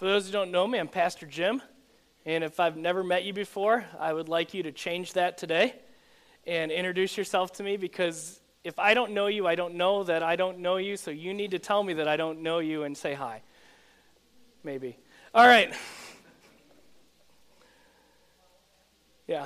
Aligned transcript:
For 0.00 0.06
those 0.06 0.24
who 0.24 0.32
don't 0.32 0.50
know 0.50 0.66
me, 0.66 0.78
I'm 0.78 0.88
Pastor 0.88 1.26
Jim. 1.26 1.60
And 2.24 2.42
if 2.42 2.58
I've 2.58 2.78
never 2.78 3.04
met 3.04 3.24
you 3.24 3.34
before, 3.34 3.84
I 3.98 4.14
would 4.14 4.30
like 4.30 4.54
you 4.54 4.62
to 4.62 4.72
change 4.72 5.12
that 5.12 5.36
today 5.36 5.74
and 6.46 6.72
introduce 6.72 7.18
yourself 7.18 7.52
to 7.56 7.62
me 7.62 7.76
because 7.76 8.40
if 8.64 8.78
I 8.78 8.94
don't 8.94 9.12
know 9.12 9.26
you, 9.26 9.46
I 9.46 9.56
don't 9.56 9.74
know 9.74 10.02
that 10.04 10.22
I 10.22 10.36
don't 10.36 10.60
know 10.60 10.78
you. 10.78 10.96
So 10.96 11.10
you 11.10 11.34
need 11.34 11.50
to 11.50 11.58
tell 11.58 11.82
me 11.82 11.92
that 11.92 12.08
I 12.08 12.16
don't 12.16 12.40
know 12.40 12.60
you 12.60 12.84
and 12.84 12.96
say 12.96 13.12
hi. 13.12 13.42
Maybe. 14.64 14.96
All 15.34 15.46
right. 15.46 15.70
Yeah. 19.26 19.44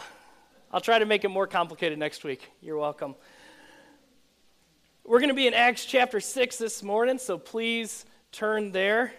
I'll 0.71 0.81
try 0.81 1.01
to 1.01 1.05
make 1.05 1.25
it 1.25 1.31
more 1.31 1.49
complicated 1.49 1.99
next 1.99 2.23
week. 2.23 2.49
You're 2.63 2.79
welcome. 2.79 3.17
We're 5.03 5.19
going 5.19 5.31
to 5.31 5.35
be 5.35 5.49
in 5.49 5.55
Acts 5.55 5.85
chapter 5.85 6.21
6 6.21 6.59
this 6.59 6.81
morning, 6.81 7.19
so 7.19 7.39
please 7.39 8.05
turn 8.31 8.71
there. 8.71 9.15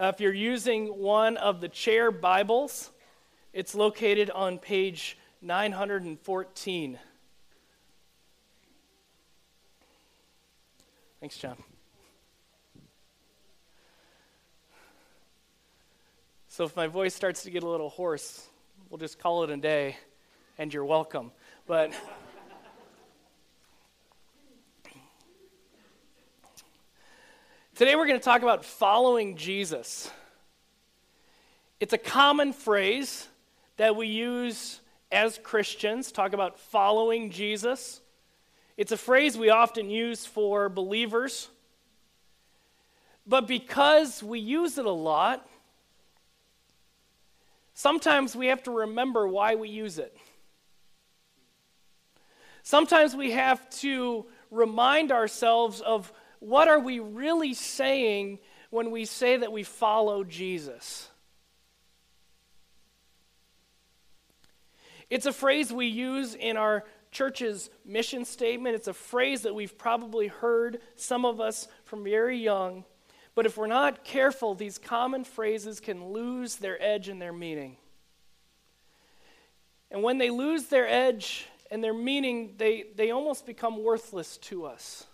Uh, 0.00 0.06
if 0.06 0.20
you're 0.20 0.32
using 0.32 0.86
one 0.86 1.36
of 1.36 1.60
the 1.60 1.68
chair 1.68 2.10
Bibles, 2.10 2.90
it's 3.52 3.74
located 3.74 4.30
on 4.30 4.58
page 4.58 5.18
914. 5.42 6.98
Thanks, 11.20 11.36
John. 11.36 11.56
So 16.48 16.64
if 16.64 16.74
my 16.74 16.86
voice 16.86 17.14
starts 17.14 17.42
to 17.42 17.50
get 17.50 17.62
a 17.62 17.68
little 17.68 17.90
hoarse, 17.90 18.46
we'll 18.88 18.98
just 18.98 19.18
call 19.18 19.44
it 19.44 19.50
a 19.50 19.56
day, 19.56 19.96
and 20.58 20.72
you're 20.72 20.84
welcome. 20.84 21.32
But. 21.66 21.92
Today 27.82 27.96
we're 27.96 28.06
going 28.06 28.20
to 28.20 28.24
talk 28.24 28.42
about 28.42 28.64
following 28.64 29.34
Jesus. 29.34 30.08
It's 31.80 31.92
a 31.92 31.98
common 31.98 32.52
phrase 32.52 33.26
that 33.76 33.96
we 33.96 34.06
use 34.06 34.78
as 35.10 35.36
Christians, 35.42 36.12
talk 36.12 36.32
about 36.32 36.60
following 36.60 37.32
Jesus. 37.32 38.00
It's 38.76 38.92
a 38.92 38.96
phrase 38.96 39.36
we 39.36 39.50
often 39.50 39.90
use 39.90 40.24
for 40.24 40.68
believers. 40.68 41.48
But 43.26 43.48
because 43.48 44.22
we 44.22 44.38
use 44.38 44.78
it 44.78 44.86
a 44.86 44.92
lot, 44.92 45.44
sometimes 47.74 48.36
we 48.36 48.46
have 48.46 48.62
to 48.62 48.70
remember 48.70 49.26
why 49.26 49.56
we 49.56 49.68
use 49.68 49.98
it. 49.98 50.16
Sometimes 52.62 53.16
we 53.16 53.32
have 53.32 53.68
to 53.80 54.26
remind 54.52 55.10
ourselves 55.10 55.80
of 55.80 56.12
what 56.42 56.66
are 56.66 56.80
we 56.80 56.98
really 56.98 57.54
saying 57.54 58.40
when 58.70 58.90
we 58.90 59.04
say 59.04 59.36
that 59.36 59.52
we 59.52 59.62
follow 59.62 60.24
Jesus? 60.24 61.08
It's 65.08 65.26
a 65.26 65.32
phrase 65.32 65.72
we 65.72 65.86
use 65.86 66.34
in 66.34 66.56
our 66.56 66.84
church's 67.12 67.70
mission 67.84 68.24
statement. 68.24 68.74
It's 68.74 68.88
a 68.88 68.92
phrase 68.92 69.42
that 69.42 69.54
we've 69.54 69.78
probably 69.78 70.26
heard, 70.26 70.80
some 70.96 71.24
of 71.24 71.40
us 71.40 71.68
from 71.84 72.02
very 72.02 72.38
young. 72.38 72.84
But 73.36 73.46
if 73.46 73.56
we're 73.56 73.68
not 73.68 74.02
careful, 74.02 74.56
these 74.56 74.78
common 74.78 75.22
phrases 75.22 75.78
can 75.78 76.08
lose 76.08 76.56
their 76.56 76.82
edge 76.82 77.08
and 77.08 77.22
their 77.22 77.32
meaning. 77.32 77.76
And 79.92 80.02
when 80.02 80.18
they 80.18 80.30
lose 80.30 80.64
their 80.64 80.88
edge 80.88 81.46
and 81.70 81.84
their 81.84 81.94
meaning, 81.94 82.54
they, 82.56 82.86
they 82.96 83.12
almost 83.12 83.46
become 83.46 83.84
worthless 83.84 84.38
to 84.38 84.64
us. 84.64 85.06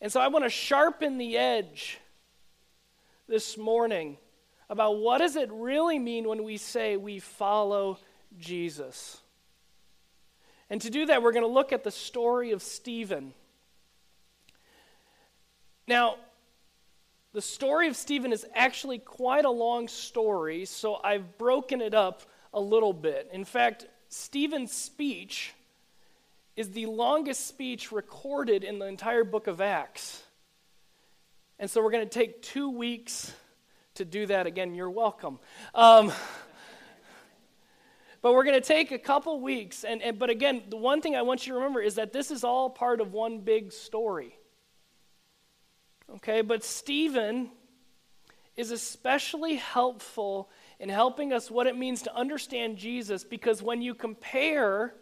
And 0.00 0.12
so 0.12 0.20
I 0.20 0.28
want 0.28 0.44
to 0.44 0.50
sharpen 0.50 1.18
the 1.18 1.36
edge 1.36 1.98
this 3.28 3.56
morning 3.56 4.18
about 4.68 4.98
what 4.98 5.18
does 5.18 5.36
it 5.36 5.50
really 5.52 5.98
mean 5.98 6.28
when 6.28 6.44
we 6.44 6.56
say 6.56 6.96
we 6.96 7.18
follow 7.18 7.98
Jesus. 8.38 9.20
And 10.68 10.80
to 10.82 10.90
do 10.90 11.06
that, 11.06 11.22
we're 11.22 11.32
going 11.32 11.46
to 11.46 11.52
look 11.52 11.72
at 11.72 11.84
the 11.84 11.90
story 11.90 12.50
of 12.50 12.62
Stephen. 12.62 13.32
Now, 15.86 16.16
the 17.32 17.42
story 17.42 17.86
of 17.88 17.96
Stephen 17.96 18.32
is 18.32 18.46
actually 18.54 18.98
quite 18.98 19.44
a 19.44 19.50
long 19.50 19.88
story, 19.88 20.64
so 20.64 20.98
I've 21.04 21.38
broken 21.38 21.80
it 21.80 21.94
up 21.94 22.22
a 22.52 22.60
little 22.60 22.92
bit. 22.92 23.28
In 23.32 23.44
fact, 23.44 23.86
Stephen's 24.08 24.72
speech 24.72 25.54
is 26.56 26.70
the 26.70 26.86
longest 26.86 27.46
speech 27.46 27.92
recorded 27.92 28.64
in 28.64 28.78
the 28.78 28.86
entire 28.86 29.24
book 29.24 29.46
of 29.46 29.60
Acts. 29.60 30.22
And 31.58 31.70
so 31.70 31.82
we're 31.82 31.90
going 31.90 32.08
to 32.08 32.18
take 32.18 32.42
two 32.42 32.70
weeks 32.70 33.32
to 33.94 34.04
do 34.04 34.26
that. 34.26 34.46
Again, 34.46 34.74
you're 34.74 34.90
welcome. 34.90 35.38
Um, 35.74 36.10
but 38.22 38.32
we're 38.32 38.44
going 38.44 38.60
to 38.60 38.66
take 38.66 38.90
a 38.90 38.98
couple 38.98 39.40
weeks. 39.40 39.84
And, 39.84 40.02
and, 40.02 40.18
but 40.18 40.30
again, 40.30 40.62
the 40.68 40.76
one 40.76 41.02
thing 41.02 41.14
I 41.14 41.22
want 41.22 41.46
you 41.46 41.52
to 41.52 41.58
remember 41.58 41.80
is 41.80 41.96
that 41.96 42.12
this 42.12 42.30
is 42.30 42.42
all 42.42 42.70
part 42.70 43.00
of 43.00 43.12
one 43.12 43.40
big 43.40 43.72
story. 43.72 44.34
Okay, 46.16 46.40
but 46.40 46.64
Stephen 46.64 47.50
is 48.56 48.70
especially 48.70 49.56
helpful 49.56 50.48
in 50.78 50.88
helping 50.88 51.32
us 51.32 51.50
what 51.50 51.66
it 51.66 51.76
means 51.76 52.02
to 52.02 52.14
understand 52.14 52.78
Jesus 52.78 53.24
because 53.24 53.62
when 53.62 53.82
you 53.82 53.94
compare 53.94 54.94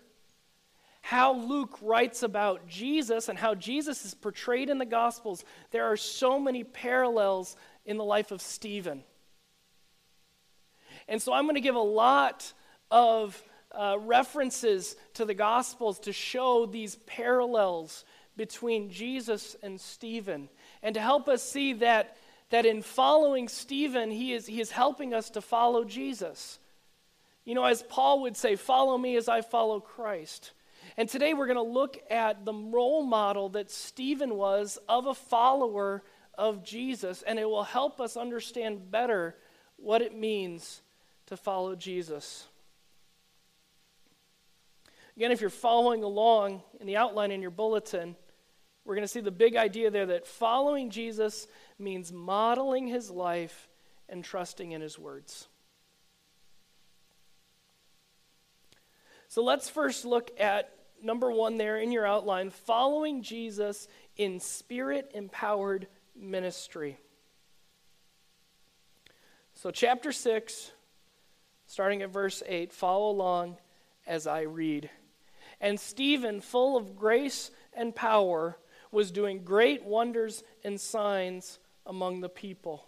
how 1.04 1.34
Luke 1.34 1.76
writes 1.82 2.22
about 2.22 2.66
Jesus 2.66 3.28
and 3.28 3.38
how 3.38 3.54
Jesus 3.54 4.06
is 4.06 4.14
portrayed 4.14 4.70
in 4.70 4.78
the 4.78 4.86
Gospels, 4.86 5.44
there 5.70 5.84
are 5.84 5.98
so 5.98 6.40
many 6.40 6.64
parallels 6.64 7.56
in 7.84 7.98
the 7.98 8.04
life 8.04 8.30
of 8.30 8.40
Stephen. 8.40 9.04
And 11.06 11.20
so 11.20 11.34
I'm 11.34 11.44
going 11.44 11.56
to 11.56 11.60
give 11.60 11.74
a 11.74 11.78
lot 11.78 12.50
of 12.90 13.38
uh, 13.72 13.98
references 14.00 14.96
to 15.12 15.26
the 15.26 15.34
Gospels 15.34 15.98
to 16.00 16.12
show 16.14 16.64
these 16.64 16.96
parallels 17.04 18.06
between 18.34 18.88
Jesus 18.88 19.56
and 19.62 19.78
Stephen 19.78 20.48
and 20.82 20.94
to 20.94 21.02
help 21.02 21.28
us 21.28 21.42
see 21.42 21.74
that, 21.74 22.16
that 22.48 22.64
in 22.64 22.80
following 22.80 23.48
Stephen, 23.48 24.10
he 24.10 24.32
is, 24.32 24.46
he 24.46 24.58
is 24.58 24.70
helping 24.70 25.12
us 25.12 25.28
to 25.28 25.42
follow 25.42 25.84
Jesus. 25.84 26.58
You 27.44 27.54
know, 27.54 27.64
as 27.64 27.82
Paul 27.82 28.22
would 28.22 28.38
say, 28.38 28.56
follow 28.56 28.96
me 28.96 29.16
as 29.16 29.28
I 29.28 29.42
follow 29.42 29.80
Christ. 29.80 30.52
And 30.96 31.08
today 31.08 31.34
we're 31.34 31.46
going 31.46 31.56
to 31.56 31.62
look 31.62 31.98
at 32.08 32.44
the 32.44 32.52
role 32.52 33.02
model 33.02 33.48
that 33.50 33.70
Stephen 33.70 34.36
was 34.36 34.78
of 34.88 35.06
a 35.06 35.14
follower 35.14 36.04
of 36.38 36.64
Jesus, 36.64 37.22
and 37.22 37.38
it 37.38 37.48
will 37.48 37.64
help 37.64 38.00
us 38.00 38.16
understand 38.16 38.90
better 38.90 39.34
what 39.76 40.02
it 40.02 40.16
means 40.16 40.82
to 41.26 41.36
follow 41.36 41.74
Jesus. 41.74 42.46
Again, 45.16 45.32
if 45.32 45.40
you're 45.40 45.50
following 45.50 46.02
along 46.02 46.62
in 46.80 46.86
the 46.86 46.96
outline 46.96 47.30
in 47.30 47.42
your 47.42 47.50
bulletin, 47.50 48.16
we're 48.84 48.94
going 48.94 49.04
to 49.04 49.08
see 49.08 49.20
the 49.20 49.30
big 49.30 49.56
idea 49.56 49.90
there 49.90 50.06
that 50.06 50.26
following 50.26 50.90
Jesus 50.90 51.48
means 51.78 52.12
modeling 52.12 52.86
his 52.86 53.10
life 53.10 53.68
and 54.08 54.24
trusting 54.24 54.72
in 54.72 54.80
his 54.80 54.98
words. 54.98 55.48
So 59.28 59.42
let's 59.42 59.68
first 59.68 60.04
look 60.04 60.30
at 60.38 60.70
number 61.02 61.30
one 61.30 61.56
there 61.56 61.78
in 61.78 61.92
your 61.92 62.06
outline 62.06 62.50
following 62.50 63.22
Jesus 63.22 63.88
in 64.16 64.40
spirit 64.40 65.10
empowered 65.14 65.86
ministry. 66.16 66.98
So, 69.54 69.70
chapter 69.70 70.12
6, 70.12 70.72
starting 71.66 72.02
at 72.02 72.10
verse 72.10 72.42
8, 72.46 72.72
follow 72.72 73.10
along 73.10 73.56
as 74.06 74.26
I 74.26 74.42
read. 74.42 74.90
And 75.60 75.78
Stephen, 75.78 76.40
full 76.40 76.76
of 76.76 76.96
grace 76.96 77.50
and 77.72 77.94
power, 77.94 78.58
was 78.90 79.10
doing 79.10 79.44
great 79.44 79.84
wonders 79.84 80.42
and 80.64 80.80
signs 80.80 81.58
among 81.86 82.20
the 82.20 82.28
people. 82.28 82.84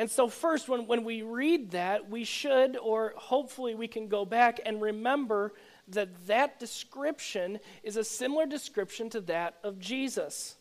And 0.00 0.10
so, 0.10 0.28
first, 0.28 0.66
when, 0.66 0.86
when 0.86 1.04
we 1.04 1.20
read 1.20 1.72
that, 1.72 2.08
we 2.08 2.24
should, 2.24 2.78
or 2.78 3.12
hopefully 3.18 3.74
we 3.74 3.86
can 3.86 4.08
go 4.08 4.24
back 4.24 4.58
and 4.64 4.80
remember 4.80 5.52
that 5.88 6.26
that 6.26 6.58
description 6.58 7.60
is 7.82 7.98
a 7.98 8.04
similar 8.04 8.46
description 8.46 9.10
to 9.10 9.20
that 9.20 9.56
of 9.62 9.78
Jesus. 9.78 10.56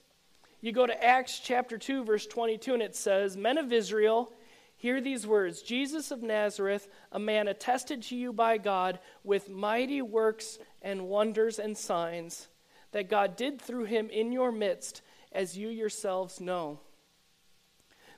You 0.59 0.73
go 0.73 0.85
to 0.85 1.01
Acts 1.03 1.39
chapter 1.39 1.77
2, 1.77 2.03
verse 2.03 2.27
22, 2.27 2.73
and 2.73 2.83
it 2.83 2.97
says, 2.97 3.37
Men 3.37 3.57
of 3.57 3.71
Israel, 3.71 4.29
hear 4.75 4.99
these 4.99 5.25
words 5.25 5.61
Jesus 5.61 6.11
of 6.11 6.21
Nazareth, 6.21 6.89
a 7.13 7.17
man 7.17 7.47
attested 7.47 8.01
to 8.03 8.17
you 8.17 8.33
by 8.33 8.57
God 8.57 8.99
with 9.23 9.47
mighty 9.47 10.01
works 10.01 10.59
and 10.81 11.07
wonders 11.07 11.59
and 11.59 11.77
signs 11.77 12.49
that 12.91 13.09
God 13.09 13.37
did 13.37 13.61
through 13.61 13.85
him 13.85 14.09
in 14.09 14.33
your 14.33 14.51
midst, 14.51 15.01
as 15.31 15.57
you 15.57 15.69
yourselves 15.69 16.41
know 16.41 16.81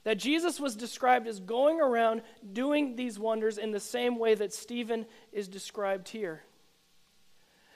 that 0.04 0.18
Jesus 0.18 0.60
was 0.60 0.76
described 0.76 1.28
as 1.28 1.40
going 1.40 1.80
around 1.80 2.22
doing 2.54 2.96
these 2.96 3.20
wonders 3.20 3.58
in 3.58 3.72
the 3.72 3.80
same 3.80 4.18
way 4.18 4.34
that 4.36 4.54
Stephen 4.54 5.06
is 5.32 5.48
described 5.48 6.10
here. 6.10 6.44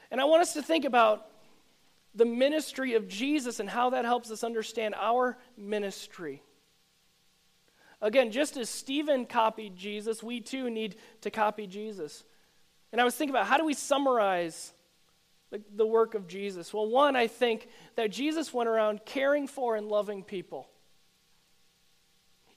And 0.09 0.19
I 0.19 0.25
want 0.25 0.41
us 0.41 0.53
to 0.53 0.63
think 0.63 0.85
about 0.85 1.27
the 2.15 2.25
ministry 2.25 2.93
of 2.93 3.07
Jesus 3.07 3.59
and 3.59 3.69
how 3.69 3.91
that 3.91 4.05
helps 4.05 4.31
us 4.31 4.43
understand 4.43 4.95
our 4.95 5.37
ministry. 5.57 6.41
Again, 8.01 8.31
just 8.31 8.57
as 8.57 8.69
Stephen 8.69 9.25
copied 9.25 9.75
Jesus, 9.75 10.23
we 10.23 10.39
too 10.39 10.69
need 10.69 10.95
to 11.21 11.31
copy 11.31 11.67
Jesus. 11.67 12.23
And 12.91 13.01
I 13.01 13.03
was 13.03 13.15
thinking 13.15 13.35
about 13.35 13.47
how 13.47 13.57
do 13.57 13.65
we 13.65 13.73
summarize 13.73 14.73
the, 15.51 15.61
the 15.75 15.85
work 15.85 16.15
of 16.15 16.27
Jesus? 16.27 16.73
Well, 16.73 16.87
one, 16.87 17.15
I 17.15 17.27
think 17.27 17.67
that 17.95 18.11
Jesus 18.11 18.53
went 18.53 18.69
around 18.69 19.05
caring 19.05 19.47
for 19.47 19.75
and 19.75 19.87
loving 19.87 20.23
people. 20.23 20.69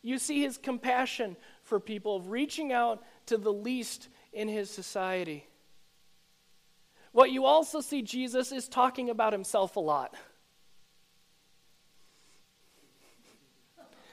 You 0.02 0.18
see 0.18 0.40
his 0.40 0.56
compassion 0.56 1.36
for 1.62 1.80
people, 1.80 2.20
reaching 2.22 2.72
out 2.72 3.02
to 3.26 3.36
the 3.36 3.52
least 3.52 4.08
in 4.32 4.48
his 4.48 4.70
society. 4.70 5.46
What 7.12 7.30
you 7.30 7.44
also 7.44 7.80
see 7.80 8.02
Jesus 8.02 8.52
is 8.52 8.68
talking 8.68 9.10
about 9.10 9.32
himself 9.32 9.76
a 9.76 9.80
lot. 9.80 10.14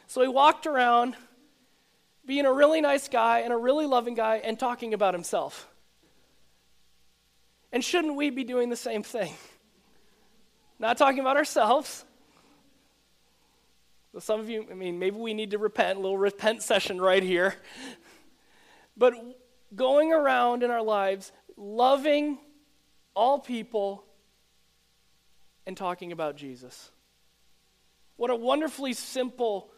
So 0.08 0.22
he 0.22 0.28
walked 0.28 0.66
around 0.66 1.16
being 2.26 2.46
a 2.46 2.54
really 2.54 2.82
nice 2.82 3.08
guy 3.08 3.40
and 3.40 3.54
a 3.54 3.58
really 3.58 3.86
loving 3.86 4.16
guy 4.16 4.38
and 4.38 4.58
talking 4.58 4.94
about 4.94 5.14
himself. 5.14 5.68
And 7.72 7.84
shouldn't 7.84 8.16
we 8.16 8.30
be 8.30 8.44
doing 8.44 8.70
the 8.70 8.76
same 8.76 9.04
thing? 9.04 9.34
Not 10.80 10.98
talking 10.98 11.20
about 11.20 11.38
ourselves. 11.38 12.06
Some 14.20 14.40
of 14.40 14.50
you, 14.50 14.66
I 14.72 14.74
mean, 14.74 14.98
maybe 14.98 15.18
we 15.18 15.34
need 15.34 15.52
to 15.52 15.58
repent, 15.58 15.98
a 15.98 16.02
little 16.02 16.18
repent 16.18 16.64
session 16.64 17.02
right 17.02 17.24
here. 17.24 17.56
But 18.96 19.14
going 19.76 20.14
around 20.14 20.64
in 20.64 20.72
our 20.72 20.82
lives, 20.82 21.32
loving 21.58 22.38
all 23.14 23.40
people 23.40 24.06
and 25.66 25.76
talking 25.76 26.12
about 26.12 26.38
Jesus. 26.38 26.92
What 28.18 28.30
a 28.30 28.36
wonderfully 28.36 28.94
simple 28.94 29.70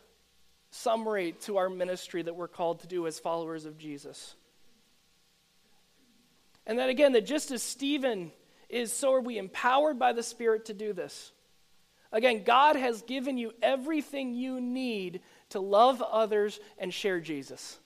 summary 0.69 1.33
to 1.41 1.57
our 1.57 1.69
ministry 1.69 2.21
that 2.21 2.35
we're 2.35 2.47
called 2.47 2.81
to 2.81 2.87
do 2.87 3.07
as 3.07 3.19
followers 3.19 3.65
of 3.65 3.77
Jesus. 3.77 4.35
And 6.65 6.77
then 6.77 6.89
again, 6.89 7.13
that 7.13 7.25
just 7.25 7.51
as 7.51 7.63
Stephen 7.63 8.31
is, 8.69 8.91
so 8.91 9.13
are 9.13 9.21
we 9.21 9.37
empowered 9.37 9.97
by 9.97 10.13
the 10.13 10.21
Spirit 10.21 10.65
to 10.65 10.73
do 10.73 10.93
this. 10.93 11.31
Again, 12.11 12.43
God 12.43 12.75
has 12.75 13.01
given 13.01 13.37
you 13.37 13.53
everything 13.61 14.33
you 14.33 14.61
need 14.61 15.21
to 15.49 15.59
love 15.59 16.01
others 16.01 16.59
and 16.77 16.93
share 16.93 17.19
Jesus. 17.19 17.79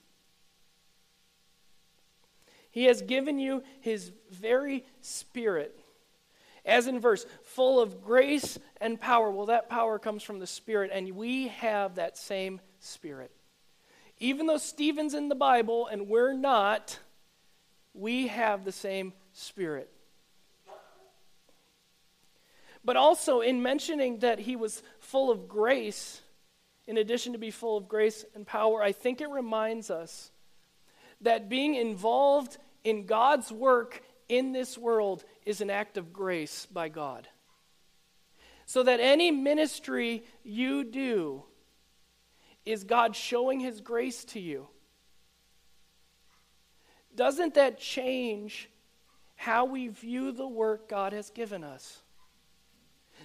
He 2.70 2.84
has 2.84 3.02
given 3.02 3.38
you 3.38 3.62
His 3.80 4.12
very 4.30 4.84
Spirit. 5.00 5.78
As 6.64 6.86
in 6.86 7.00
verse, 7.00 7.26
full 7.42 7.80
of 7.80 8.02
grace 8.02 8.58
and 8.80 9.00
power. 9.00 9.30
Well, 9.30 9.46
that 9.46 9.68
power 9.68 9.98
comes 9.98 10.22
from 10.22 10.38
the 10.38 10.46
Spirit, 10.46 10.90
and 10.92 11.10
we 11.12 11.48
have 11.48 11.96
that 11.96 12.16
same 12.16 12.60
Spirit. 12.78 13.32
Even 14.18 14.46
though 14.46 14.58
Stephen's 14.58 15.14
in 15.14 15.28
the 15.28 15.34
Bible 15.34 15.88
and 15.88 16.08
we're 16.08 16.32
not, 16.32 16.98
we 17.92 18.28
have 18.28 18.64
the 18.64 18.72
same 18.72 19.12
Spirit. 19.32 19.90
But 22.84 22.96
also, 22.96 23.40
in 23.40 23.62
mentioning 23.62 24.18
that 24.20 24.40
he 24.40 24.56
was 24.56 24.82
full 24.98 25.30
of 25.30 25.48
grace, 25.48 26.20
in 26.86 26.96
addition 26.98 27.32
to 27.32 27.38
be 27.38 27.50
full 27.50 27.76
of 27.76 27.88
grace 27.88 28.24
and 28.34 28.46
power, 28.46 28.82
I 28.82 28.92
think 28.92 29.20
it 29.20 29.30
reminds 29.30 29.90
us 29.90 30.32
that 31.20 31.48
being 31.48 31.74
involved 31.74 32.58
in 32.82 33.06
God's 33.06 33.52
work 33.52 34.02
in 34.28 34.52
this 34.52 34.76
world 34.76 35.24
is 35.46 35.60
an 35.60 35.70
act 35.70 35.96
of 35.96 36.12
grace 36.12 36.66
by 36.66 36.88
God. 36.88 37.28
So 38.66 38.82
that 38.82 39.00
any 39.00 39.30
ministry 39.30 40.24
you 40.42 40.82
do 40.82 41.44
is 42.64 42.84
God 42.84 43.14
showing 43.14 43.60
his 43.60 43.80
grace 43.80 44.24
to 44.26 44.40
you. 44.40 44.68
Doesn't 47.14 47.54
that 47.54 47.78
change 47.78 48.70
how 49.36 49.66
we 49.66 49.88
view 49.88 50.32
the 50.32 50.48
work 50.48 50.88
God 50.88 51.12
has 51.12 51.30
given 51.30 51.62
us? 51.62 52.00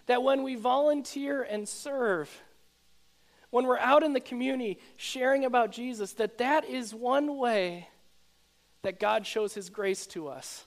That 0.07 0.23
when 0.23 0.43
we 0.43 0.55
volunteer 0.55 1.43
and 1.43 1.67
serve, 1.67 2.29
when 3.49 3.65
we're 3.65 3.77
out 3.77 4.03
in 4.03 4.13
the 4.13 4.19
community 4.19 4.79
sharing 4.95 5.45
about 5.45 5.71
Jesus, 5.71 6.13
that 6.13 6.37
that 6.39 6.65
is 6.65 6.93
one 6.93 7.37
way 7.37 7.87
that 8.81 8.99
God 8.99 9.25
shows 9.25 9.53
his 9.53 9.69
grace 9.69 10.07
to 10.07 10.27
us. 10.27 10.65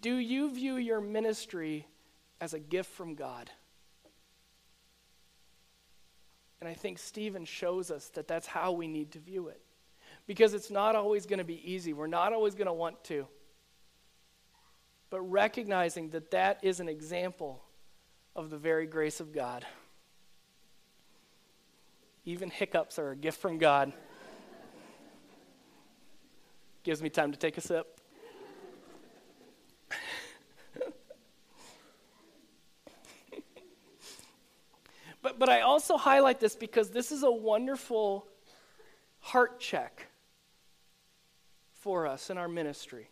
Do 0.00 0.16
you 0.16 0.52
view 0.52 0.76
your 0.76 1.00
ministry 1.00 1.86
as 2.40 2.54
a 2.54 2.58
gift 2.58 2.90
from 2.90 3.14
God? 3.14 3.50
And 6.60 6.68
I 6.68 6.74
think 6.74 6.98
Stephen 6.98 7.44
shows 7.44 7.90
us 7.90 8.08
that 8.10 8.26
that's 8.28 8.46
how 8.46 8.72
we 8.72 8.88
need 8.88 9.12
to 9.12 9.18
view 9.18 9.48
it. 9.48 9.60
Because 10.26 10.54
it's 10.54 10.70
not 10.70 10.94
always 10.94 11.26
going 11.26 11.38
to 11.38 11.44
be 11.44 11.72
easy. 11.72 11.92
We're 11.92 12.06
not 12.06 12.32
always 12.32 12.54
going 12.54 12.66
to 12.66 12.72
want 12.72 13.02
to. 13.04 13.26
But 15.12 15.30
recognizing 15.30 16.08
that 16.12 16.30
that 16.30 16.60
is 16.62 16.80
an 16.80 16.88
example 16.88 17.62
of 18.34 18.48
the 18.48 18.56
very 18.56 18.86
grace 18.86 19.20
of 19.20 19.30
God. 19.30 19.66
Even 22.24 22.48
hiccups 22.48 22.98
are 22.98 23.10
a 23.10 23.16
gift 23.16 23.38
from 23.38 23.58
God. 23.58 23.92
Gives 26.82 27.02
me 27.02 27.10
time 27.10 27.30
to 27.30 27.38
take 27.38 27.58
a 27.58 27.60
sip. 27.60 28.00
But, 35.20 35.38
but 35.38 35.50
I 35.50 35.60
also 35.60 35.98
highlight 35.98 36.40
this 36.40 36.56
because 36.56 36.88
this 36.88 37.12
is 37.12 37.22
a 37.22 37.30
wonderful 37.30 38.26
heart 39.20 39.60
check 39.60 40.06
for 41.74 42.06
us 42.06 42.30
in 42.30 42.38
our 42.38 42.48
ministry. 42.48 43.10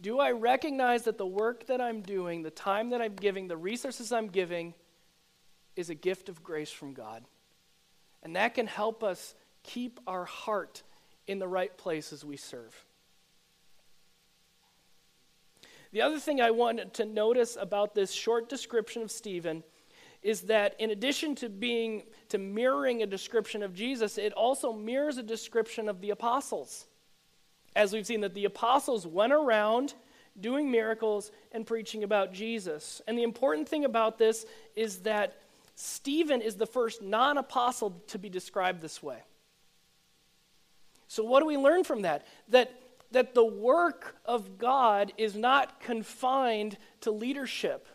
Do 0.00 0.18
I 0.18 0.32
recognize 0.32 1.04
that 1.04 1.18
the 1.18 1.26
work 1.26 1.66
that 1.66 1.80
I'm 1.80 2.00
doing, 2.00 2.42
the 2.42 2.50
time 2.50 2.90
that 2.90 3.00
I'm 3.00 3.14
giving, 3.14 3.46
the 3.46 3.56
resources 3.56 4.12
I'm 4.12 4.28
giving, 4.28 4.74
is 5.76 5.90
a 5.90 5.94
gift 5.94 6.28
of 6.28 6.42
grace 6.42 6.70
from 6.70 6.92
God? 6.92 7.24
And 8.22 8.36
that 8.36 8.54
can 8.54 8.66
help 8.66 9.02
us 9.02 9.34
keep 9.62 10.00
our 10.06 10.24
heart 10.24 10.82
in 11.26 11.38
the 11.38 11.48
right 11.48 11.76
place 11.76 12.12
as 12.12 12.24
we 12.24 12.36
serve. 12.36 12.84
The 15.92 16.02
other 16.02 16.18
thing 16.18 16.40
I 16.40 16.50
wanted 16.50 16.94
to 16.94 17.04
notice 17.04 17.56
about 17.60 17.94
this 17.94 18.12
short 18.12 18.48
description 18.48 19.02
of 19.02 19.10
Stephen 19.10 19.62
is 20.22 20.42
that 20.42 20.74
in 20.78 20.90
addition 20.90 21.34
to 21.34 21.48
being 21.48 22.04
to 22.28 22.38
mirroring 22.38 23.02
a 23.02 23.06
description 23.06 23.62
of 23.62 23.74
Jesus, 23.74 24.18
it 24.18 24.32
also 24.32 24.72
mirrors 24.72 25.18
a 25.18 25.22
description 25.22 25.88
of 25.88 26.00
the 26.00 26.10
apostles. 26.10 26.86
As 27.74 27.92
we've 27.92 28.06
seen 28.06 28.20
that 28.20 28.34
the 28.34 28.44
apostles 28.44 29.06
went 29.06 29.32
around 29.32 29.94
doing 30.38 30.70
miracles 30.70 31.30
and 31.52 31.66
preaching 31.66 32.04
about 32.04 32.32
Jesus. 32.32 33.02
And 33.06 33.18
the 33.18 33.22
important 33.22 33.68
thing 33.68 33.84
about 33.84 34.18
this 34.18 34.46
is 34.76 34.98
that 35.00 35.36
Stephen 35.74 36.40
is 36.40 36.56
the 36.56 36.66
first 36.66 37.02
non-apostle 37.02 38.02
to 38.08 38.18
be 38.18 38.28
described 38.28 38.80
this 38.80 39.02
way. 39.02 39.18
So 41.08 41.24
what 41.24 41.40
do 41.40 41.46
we 41.46 41.58
learn 41.58 41.84
from 41.84 42.02
that? 42.02 42.26
That 42.48 42.72
that 43.10 43.34
the 43.34 43.44
work 43.44 44.16
of 44.24 44.56
God 44.56 45.12
is 45.18 45.36
not 45.36 45.80
confined 45.80 46.78
to 47.02 47.10
leadership 47.10 47.86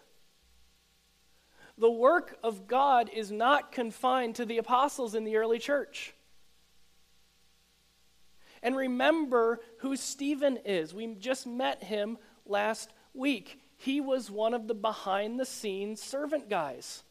the 1.78 1.92
work 1.92 2.38
of 2.44 2.68
God 2.68 3.10
is 3.14 3.32
not 3.32 3.72
confined 3.72 4.36
to 4.36 4.46
the 4.46 4.58
apostles 4.58 5.14
in 5.14 5.24
the 5.24 5.38
early 5.38 5.60
church. 5.60 6.14
And 8.62 8.76
remember 8.76 9.60
who 9.80 9.96
Stephen 9.96 10.58
is. 10.66 10.94
We 10.94 11.16
just 11.16 11.48
met 11.48 11.84
him 11.84 12.18
last 12.46 12.92
week. 13.14 13.60
He 13.78 14.02
was 14.02 14.32
one 14.32 14.54
of 14.54 14.68
the 14.68 14.74
behind 14.74 15.40
the 15.40 15.46
scenes 15.46 16.02
servant 16.02 16.50
guys. 16.50 17.04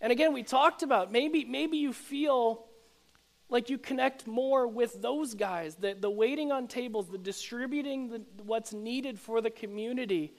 And 0.00 0.12
again, 0.12 0.32
we 0.32 0.42
talked 0.42 0.82
about 0.82 1.12
maybe, 1.12 1.44
maybe 1.44 1.78
you 1.78 1.92
feel 1.92 2.66
like 3.48 3.70
you 3.70 3.78
connect 3.78 4.26
more 4.26 4.66
with 4.66 5.00
those 5.00 5.34
guys 5.34 5.76
the, 5.76 5.94
the 5.94 6.10
waiting 6.10 6.50
on 6.50 6.66
tables, 6.66 7.08
the 7.08 7.18
distributing 7.18 8.08
the, 8.08 8.22
what's 8.42 8.72
needed 8.72 9.18
for 9.18 9.40
the 9.40 9.50
community 9.50 10.34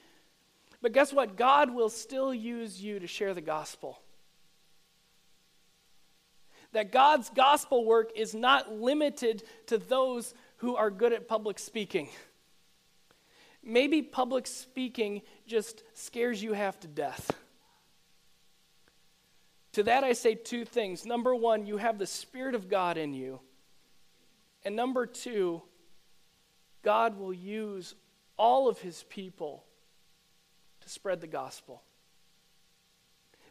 but 0.85 0.91
guess 0.91 1.11
what? 1.11 1.35
God 1.35 1.73
will 1.73 1.89
still 1.89 2.31
use 2.31 2.79
you 2.79 2.99
to 2.99 3.07
share 3.07 3.33
the 3.33 3.41
gospel. 3.41 3.99
That 6.75 6.91
God's 6.91 7.29
gospel 7.29 7.85
work 7.85 8.11
is 8.17 8.35
not 8.35 8.69
limited 8.69 9.43
to 9.67 9.77
those 9.77 10.33
who 10.57 10.75
are 10.75 10.91
good 10.91 11.13
at 11.13 11.25
public 11.25 11.57
speaking. 11.57 12.09
Maybe 13.63 14.01
public 14.01 14.45
speaking 14.45 15.21
just 15.47 15.83
scares 15.93 16.43
you 16.43 16.51
half 16.51 16.77
to 16.81 16.89
death. 16.89 17.31
To 19.71 19.83
that, 19.83 20.03
I 20.03 20.11
say 20.11 20.35
two 20.35 20.65
things. 20.65 21.05
Number 21.05 21.33
one, 21.33 21.65
you 21.65 21.77
have 21.77 21.97
the 21.97 22.05
Spirit 22.05 22.55
of 22.55 22.67
God 22.67 22.97
in 22.97 23.13
you. 23.13 23.39
And 24.65 24.75
number 24.75 25.05
two, 25.05 25.61
God 26.83 27.17
will 27.17 27.33
use 27.33 27.95
all 28.35 28.67
of 28.67 28.79
his 28.79 29.03
people 29.03 29.63
to 30.81 30.89
spread 30.89 31.21
the 31.21 31.27
gospel. 31.27 31.83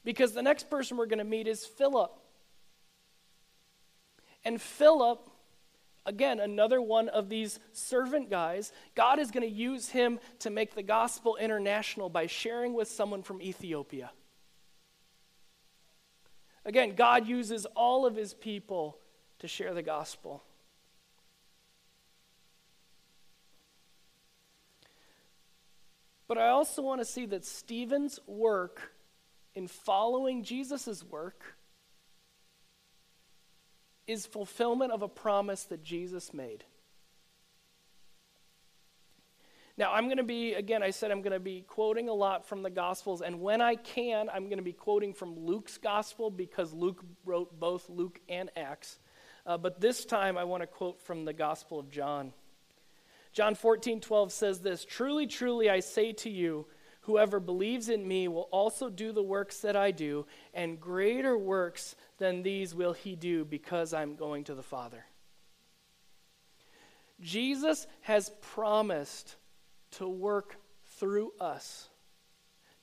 Because 0.04 0.32
the 0.32 0.42
next 0.42 0.68
person 0.68 0.98
we're 0.98 1.06
going 1.06 1.20
to 1.20 1.24
meet 1.24 1.48
is 1.48 1.64
Philip. 1.64 2.20
And 4.44 4.60
Philip, 4.60 5.28
again, 6.04 6.38
another 6.38 6.80
one 6.80 7.08
of 7.08 7.28
these 7.28 7.58
servant 7.72 8.30
guys, 8.30 8.72
God 8.94 9.18
is 9.18 9.30
going 9.30 9.48
to 9.48 9.54
use 9.54 9.88
him 9.88 10.18
to 10.40 10.50
make 10.50 10.74
the 10.74 10.82
gospel 10.82 11.36
international 11.36 12.08
by 12.08 12.26
sharing 12.26 12.74
with 12.74 12.88
someone 12.88 13.22
from 13.22 13.40
Ethiopia. 13.40 14.10
Again, 16.64 16.94
God 16.94 17.26
uses 17.26 17.66
all 17.66 18.06
of 18.06 18.16
his 18.16 18.34
people 18.34 18.98
to 19.40 19.48
share 19.48 19.74
the 19.74 19.82
gospel. 19.82 20.42
But 26.26 26.38
I 26.38 26.48
also 26.48 26.80
want 26.80 27.00
to 27.00 27.04
see 27.04 27.26
that 27.26 27.44
Stephen's 27.44 28.18
work 28.26 28.92
in 29.54 29.68
following 29.68 30.42
Jesus' 30.42 31.04
work 31.04 31.56
is 34.06 34.26
fulfillment 34.26 34.92
of 34.92 35.02
a 35.02 35.08
promise 35.08 35.64
that 35.64 35.82
Jesus 35.82 36.34
made. 36.34 36.64
Now, 39.76 39.92
I'm 39.92 40.04
going 40.04 40.18
to 40.18 40.22
be, 40.22 40.54
again, 40.54 40.84
I 40.84 40.90
said 40.90 41.10
I'm 41.10 41.22
going 41.22 41.32
to 41.32 41.40
be 41.40 41.62
quoting 41.62 42.08
a 42.08 42.12
lot 42.12 42.46
from 42.46 42.62
the 42.62 42.70
Gospels, 42.70 43.22
and 43.22 43.40
when 43.40 43.60
I 43.60 43.74
can, 43.74 44.28
I'm 44.32 44.44
going 44.44 44.58
to 44.58 44.64
be 44.64 44.72
quoting 44.72 45.12
from 45.12 45.36
Luke's 45.36 45.78
Gospel 45.78 46.30
because 46.30 46.72
Luke 46.72 47.04
wrote 47.24 47.58
both 47.58 47.88
Luke 47.88 48.20
and 48.28 48.50
Acts. 48.56 48.98
Uh, 49.44 49.58
but 49.58 49.80
this 49.80 50.04
time, 50.04 50.38
I 50.38 50.44
want 50.44 50.62
to 50.62 50.68
quote 50.68 51.00
from 51.00 51.24
the 51.24 51.32
Gospel 51.32 51.80
of 51.80 51.90
John. 51.90 52.32
John 53.32 53.56
14, 53.56 54.00
12 54.00 54.32
says 54.32 54.60
this 54.60 54.84
Truly, 54.84 55.26
truly, 55.26 55.68
I 55.68 55.80
say 55.80 56.12
to 56.12 56.30
you, 56.30 56.66
whoever 57.04 57.38
believes 57.40 57.88
in 57.88 58.06
me 58.06 58.28
will 58.28 58.48
also 58.50 58.90
do 58.90 59.12
the 59.12 59.22
works 59.22 59.60
that 59.60 59.76
I 59.76 59.90
do, 59.90 60.26
and 60.52 60.80
greater 60.80 61.36
works 61.36 61.96
than 62.18 62.42
these 62.42 62.74
will 62.74 62.92
he 62.92 63.14
do 63.14 63.44
because 63.44 63.94
I'm 63.94 64.16
going 64.16 64.44
to 64.44 64.54
the 64.54 64.62
Father. 64.62 65.04
Jesus 67.20 67.86
has 68.02 68.30
promised 68.40 69.36
to 69.92 70.08
work 70.08 70.56
through 70.98 71.32
us 71.40 71.88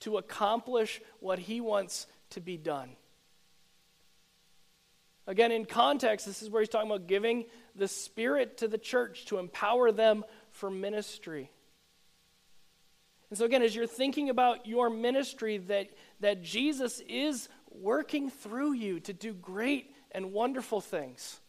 to 0.02 0.18
accomplish 0.18 1.02
what 1.20 1.40
he 1.40 1.62
wants 1.62 2.08
to 2.32 2.42
be 2.42 2.58
done. 2.58 2.96
Again, 5.28 5.52
in 5.52 5.66
context, 5.66 6.26
this 6.26 6.42
is 6.42 6.50
where 6.50 6.62
he's 6.62 6.70
talking 6.70 6.90
about 6.90 7.08
giving 7.08 7.46
the 7.76 7.88
Spirit 7.88 8.58
to 8.58 8.68
the 8.68 8.78
church 8.78 9.26
to 9.26 9.38
empower 9.38 9.92
them 9.92 10.26
for 10.52 10.70
ministry. 10.70 11.52
And 13.32 13.38
so, 13.38 13.46
again, 13.46 13.64
as 13.64 13.74
you're 13.74 13.88
thinking 13.88 14.30
about 14.30 14.68
your 14.68 14.90
ministry, 14.90 15.58
that, 15.58 15.90
that 16.20 16.44
Jesus 16.44 17.02
is 17.08 17.48
working 17.72 18.30
through 18.30 18.74
you 18.74 19.00
to 19.00 19.14
do 19.14 19.34
great 19.34 19.96
and 20.12 20.34
wonderful 20.34 20.82
things. 20.82 21.40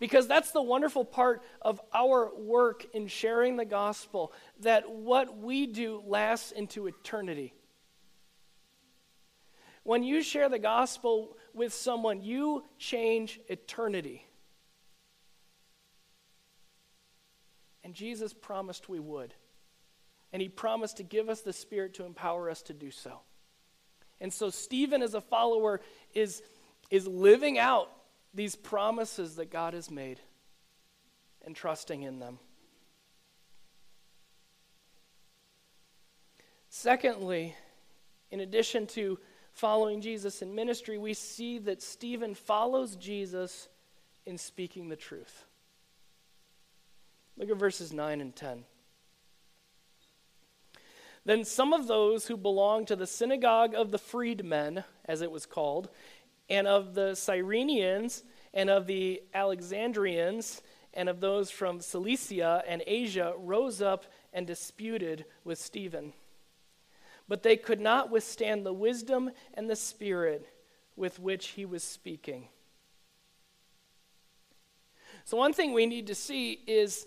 Because 0.00 0.26
that's 0.26 0.50
the 0.50 0.60
wonderful 0.60 1.04
part 1.04 1.42
of 1.62 1.80
our 1.94 2.34
work 2.34 2.84
in 2.92 3.06
sharing 3.06 3.56
the 3.56 3.64
gospel, 3.64 4.32
that 4.62 4.90
what 4.90 5.38
we 5.38 5.64
do 5.64 6.02
lasts 6.04 6.50
into 6.50 6.88
eternity. 6.88 7.54
When 9.84 10.02
you 10.02 10.24
share 10.24 10.48
the 10.48 10.58
gospel 10.58 11.36
with 11.54 11.72
someone, 11.72 12.20
you 12.20 12.64
change 12.78 13.38
eternity. 13.46 14.26
And 17.84 17.94
Jesus 17.94 18.32
promised 18.32 18.88
we 18.88 18.98
would. 18.98 19.32
And 20.32 20.42
he 20.42 20.48
promised 20.48 20.98
to 20.98 21.02
give 21.02 21.28
us 21.28 21.40
the 21.40 21.52
Spirit 21.52 21.94
to 21.94 22.04
empower 22.04 22.50
us 22.50 22.62
to 22.62 22.72
do 22.72 22.90
so. 22.90 23.20
And 24.20 24.32
so, 24.32 24.50
Stephen, 24.50 25.02
as 25.02 25.14
a 25.14 25.20
follower, 25.20 25.80
is, 26.14 26.42
is 26.90 27.06
living 27.06 27.58
out 27.58 27.90
these 28.34 28.56
promises 28.56 29.36
that 29.36 29.50
God 29.50 29.74
has 29.74 29.90
made 29.90 30.20
and 31.44 31.54
trusting 31.54 32.02
in 32.02 32.18
them. 32.18 32.38
Secondly, 36.68 37.54
in 38.30 38.40
addition 38.40 38.86
to 38.88 39.18
following 39.52 40.00
Jesus 40.00 40.42
in 40.42 40.54
ministry, 40.54 40.98
we 40.98 41.14
see 41.14 41.58
that 41.60 41.80
Stephen 41.80 42.34
follows 42.34 42.96
Jesus 42.96 43.68
in 44.26 44.36
speaking 44.36 44.88
the 44.88 44.96
truth. 44.96 45.46
Look 47.38 47.50
at 47.50 47.56
verses 47.56 47.92
9 47.92 48.20
and 48.20 48.34
10. 48.34 48.64
Then 51.26 51.44
some 51.44 51.72
of 51.72 51.88
those 51.88 52.28
who 52.28 52.36
belonged 52.36 52.86
to 52.86 52.96
the 52.96 53.06
synagogue 53.06 53.74
of 53.74 53.90
the 53.90 53.98
freedmen, 53.98 54.84
as 55.04 55.22
it 55.22 55.30
was 55.32 55.44
called, 55.44 55.90
and 56.48 56.68
of 56.68 56.94
the 56.94 57.16
Cyrenians, 57.16 58.22
and 58.54 58.70
of 58.70 58.86
the 58.86 59.20
Alexandrians, 59.34 60.62
and 60.94 61.08
of 61.08 61.18
those 61.18 61.50
from 61.50 61.80
Cilicia 61.80 62.62
and 62.68 62.80
Asia 62.86 63.34
rose 63.36 63.82
up 63.82 64.04
and 64.32 64.46
disputed 64.46 65.24
with 65.42 65.58
Stephen. 65.58 66.12
But 67.26 67.42
they 67.42 67.56
could 67.56 67.80
not 67.80 68.08
withstand 68.08 68.64
the 68.64 68.72
wisdom 68.72 69.32
and 69.52 69.68
the 69.68 69.74
spirit 69.74 70.48
with 70.94 71.18
which 71.18 71.48
he 71.48 71.64
was 71.64 71.82
speaking. 71.82 72.46
So, 75.24 75.36
one 75.36 75.52
thing 75.52 75.72
we 75.72 75.86
need 75.86 76.06
to 76.06 76.14
see 76.14 76.52
is 76.68 77.04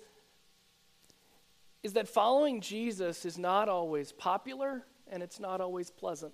is 1.83 1.93
that 1.93 2.07
following 2.07 2.62
Jesus 2.62 3.25
is 3.25 3.38
not 3.38 3.69
always 3.69 4.12
popular 4.12 4.86
and 5.09 5.24
it's 5.24 5.39
not 5.39 5.62
always 5.62 5.89
pleasant. 5.89 6.33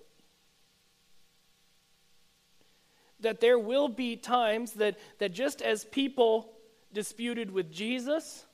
That 3.20 3.40
there 3.40 3.58
will 3.58 3.88
be 3.88 4.16
times 4.16 4.72
that, 4.72 4.98
that 5.18 5.32
just 5.32 5.62
as 5.62 5.84
people 5.84 6.52
disputed 6.92 7.50
with 7.50 7.70
Jesus, 7.70 8.44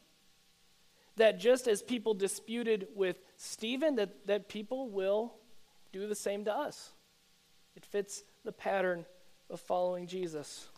that 1.16 1.40
just 1.40 1.66
as 1.66 1.82
people 1.82 2.14
disputed 2.14 2.86
with 2.94 3.16
Stephen, 3.36 3.96
that, 3.96 4.26
that 4.26 4.48
people 4.48 4.88
will 4.88 5.34
do 5.92 6.06
the 6.06 6.14
same 6.14 6.44
to 6.44 6.54
us. 6.54 6.92
It 7.76 7.84
fits 7.84 8.22
the 8.44 8.52
pattern 8.52 9.04
of 9.50 9.60
following 9.60 10.06
Jesus. 10.06 10.68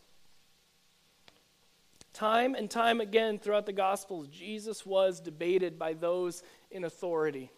Time 2.15 2.55
and 2.55 2.71
time 2.71 3.01
again 3.01 3.39
throughout 3.39 3.65
the 3.65 3.73
Gospels, 3.73 4.29
Jesus 4.29 4.85
was 4.85 5.19
debated 5.19 5.77
by 5.77 5.91
those 5.91 6.43
in 6.71 6.85
authority. 6.85 7.51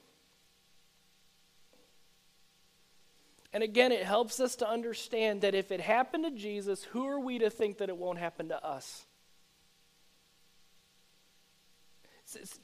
And 3.53 3.61
again, 3.61 3.91
it 3.91 4.03
helps 4.03 4.39
us 4.39 4.55
to 4.55 4.67
understand 4.67 5.41
that 5.41 5.53
if 5.53 5.71
it 5.71 5.79
happened 5.79 6.23
to 6.23 6.31
Jesus, 6.31 6.83
who 6.83 7.05
are 7.05 7.19
we 7.19 7.37
to 7.37 7.51
think 7.51 7.77
that 7.77 7.89
it 7.89 7.97
won't 7.97 8.17
happen 8.17 8.49
to 8.49 8.65
us? 8.65 9.05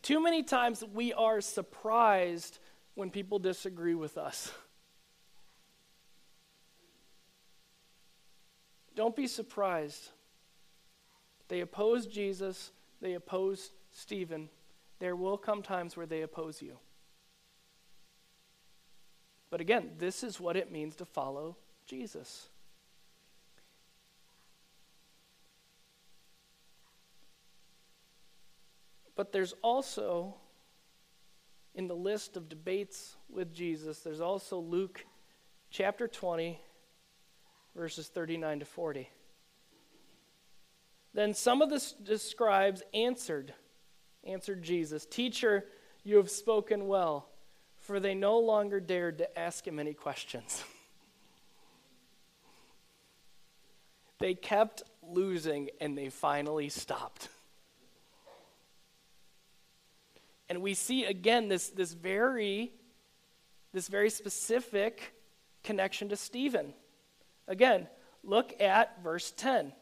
Too 0.01 0.19
many 0.19 0.41
times 0.41 0.83
we 0.95 1.13
are 1.13 1.41
surprised 1.41 2.57
when 2.95 3.11
people 3.11 3.37
disagree 3.37 3.93
with 3.93 4.17
us. 4.17 4.51
Don't 8.95 9.15
be 9.15 9.27
surprised. 9.27 10.09
They 11.53 11.61
oppose 11.61 12.07
Jesus, 12.07 12.71
they 12.99 13.13
oppose 13.13 13.73
Stephen. 13.91 14.49
There 14.97 15.15
will 15.15 15.37
come 15.37 15.61
times 15.61 15.95
where 15.95 16.07
they 16.07 16.23
oppose 16.23 16.63
you. 16.63 16.79
But 19.51 19.61
again, 19.61 19.91
this 19.99 20.23
is 20.23 20.39
what 20.39 20.57
it 20.57 20.71
means 20.71 20.95
to 20.95 21.05
follow 21.05 21.55
Jesus. 21.85 22.49
But 29.15 29.31
there's 29.31 29.53
also, 29.61 30.33
in 31.75 31.87
the 31.87 31.95
list 31.95 32.35
of 32.35 32.49
debates 32.49 33.15
with 33.29 33.53
Jesus, 33.53 33.99
there's 33.99 34.21
also 34.21 34.57
Luke 34.57 35.05
chapter 35.69 36.07
20, 36.07 36.59
verses 37.75 38.07
39 38.07 38.61
to 38.61 38.65
40. 38.65 39.07
Then 41.13 41.33
some 41.33 41.61
of 41.61 41.69
the, 41.69 42.17
scribes 42.17 42.81
answered, 42.93 43.53
answered 44.23 44.63
Jesus, 44.63 45.05
Teacher, 45.05 45.65
you 46.03 46.17
have 46.17 46.29
spoken 46.29 46.87
well, 46.87 47.29
for 47.77 47.99
they 47.99 48.15
no 48.15 48.39
longer 48.39 48.79
dared 48.79 49.19
to 49.19 49.39
ask 49.39 49.67
him 49.67 49.79
any 49.79 49.93
questions. 49.93 50.63
they 54.19 54.33
kept 54.33 54.83
losing 55.03 55.69
and 55.79 55.97
they 55.97 56.09
finally 56.09 56.69
stopped. 56.69 57.29
And 60.49 60.61
we 60.61 60.73
see 60.73 61.05
again 61.05 61.47
this, 61.47 61.69
this 61.69 61.93
very 61.93 62.73
this 63.71 63.87
very 63.87 64.11
specific 64.11 65.15
connection 65.63 66.09
to 66.09 66.15
Stephen. 66.15 66.75
Again, 67.47 67.87
look 68.23 68.61
at 68.61 69.01
verse 69.03 69.31
10 69.31 69.73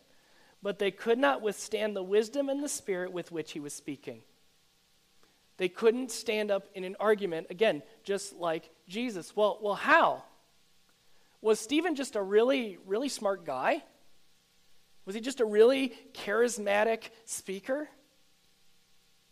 but 0.63 0.79
they 0.79 0.91
could 0.91 1.17
not 1.17 1.41
withstand 1.41 1.95
the 1.95 2.03
wisdom 2.03 2.49
and 2.49 2.63
the 2.63 2.69
spirit 2.69 3.11
with 3.11 3.31
which 3.31 3.51
he 3.51 3.59
was 3.59 3.73
speaking. 3.73 4.21
They 5.57 5.69
couldn't 5.69 6.11
stand 6.11 6.49
up 6.51 6.67
in 6.73 6.83
an 6.83 6.95
argument, 6.99 7.47
again, 7.49 7.83
just 8.03 8.35
like 8.35 8.69
Jesus. 8.87 9.35
Well, 9.35 9.59
well, 9.61 9.75
how? 9.75 10.23
Was 11.41 11.59
Stephen 11.59 11.95
just 11.95 12.15
a 12.15 12.21
really, 12.21 12.77
really 12.85 13.09
smart 13.09 13.45
guy? 13.45 13.83
Was 15.05 15.15
he 15.15 15.21
just 15.21 15.39
a 15.39 15.45
really 15.45 15.93
charismatic 16.13 17.09
speaker? 17.25 17.89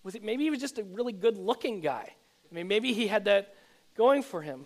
Was 0.04 0.16
it 0.16 0.24
maybe 0.24 0.44
he 0.44 0.50
was 0.50 0.60
just 0.60 0.80
a 0.80 0.84
really 0.84 1.14
good 1.14 1.38
looking 1.38 1.82
guy? 1.82 2.14
I 2.52 2.56
mean, 2.56 2.68
maybe 2.68 2.94
he 2.94 3.08
had 3.08 3.26
that 3.26 3.54
going 3.96 4.24
for 4.24 4.42
him. 4.42 4.66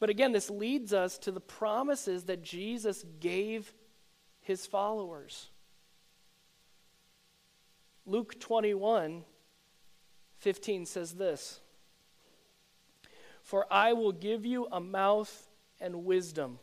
But 0.00 0.10
again, 0.10 0.32
this 0.32 0.50
leads 0.50 0.92
us 0.92 1.18
to 1.18 1.32
the 1.32 1.40
promises 1.40 2.24
that 2.24 2.42
Jesus 2.42 3.04
gave 3.20 3.72
his 4.48 4.66
followers. 4.66 5.50
Luke 8.06 8.40
21 8.40 9.24
15 10.38 10.86
says 10.86 11.12
this 11.12 11.60
For 13.42 13.66
I 13.70 13.92
will 13.92 14.12
give 14.12 14.46
you 14.46 14.66
a 14.72 14.80
mouth 14.80 15.48
and 15.80 16.06
wisdom, 16.06 16.58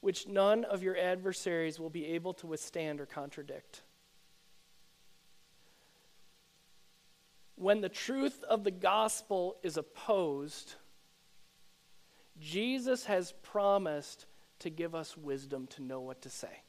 which 0.00 0.28
none 0.28 0.64
of 0.64 0.84
your 0.84 0.96
adversaries 0.96 1.80
will 1.80 1.90
be 1.90 2.06
able 2.06 2.32
to 2.34 2.46
withstand 2.46 3.00
or 3.00 3.06
contradict. 3.06 3.82
When 7.56 7.80
the 7.80 7.88
truth 7.88 8.44
of 8.44 8.62
the 8.62 8.70
gospel 8.70 9.56
is 9.64 9.76
opposed, 9.76 10.76
Jesus 12.38 13.06
has 13.06 13.32
promised 13.42 14.26
to 14.60 14.70
give 14.70 14.94
us 14.94 15.16
wisdom 15.16 15.66
to 15.68 15.82
know 15.82 16.00
what 16.00 16.22
to 16.22 16.30
say. 16.30 16.62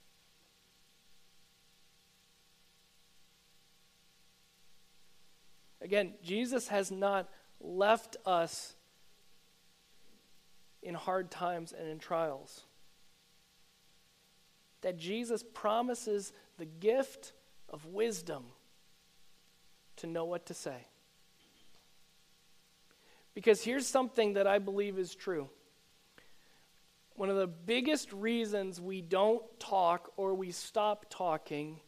Again, 5.82 6.14
Jesus 6.24 6.68
has 6.68 6.92
not 6.92 7.30
left 7.60 8.18
us 8.26 8.76
in 10.84 10.96
hard 10.96 11.32
times 11.32 11.74
and 11.78 11.88
in 11.88 12.00
trials. 12.00 12.64
That 14.82 14.98
Jesus 14.98 15.44
promises 15.54 16.34
the 16.58 16.66
gift 16.66 17.34
of 17.70 17.86
wisdom 17.86 18.44
to 19.98 20.08
know 20.08 20.26
what 20.26 20.46
to 20.48 20.54
say. 20.54 20.88
Because 23.34 23.64
here's 23.64 23.88
something 23.88 24.34
that 24.34 24.48
I 24.48 24.60
believe 24.60 24.98
is 24.98 25.16
true. 25.16 25.50
One 27.16 27.30
of 27.30 27.36
the 27.36 27.48
biggest 27.48 28.12
reasons 28.14 28.80
we 28.80 29.02
don't 29.02 29.44
talk 29.60 30.12
or 30.18 30.34
we 30.34 30.52
stop 30.52 31.06
talking 31.10 31.80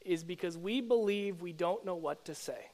is 0.00 0.24
because 0.24 0.58
we 0.58 0.80
believe 0.80 1.42
we 1.42 1.52
don't 1.52 1.84
know 1.84 1.94
what 1.94 2.24
to 2.24 2.34
say. 2.34 2.70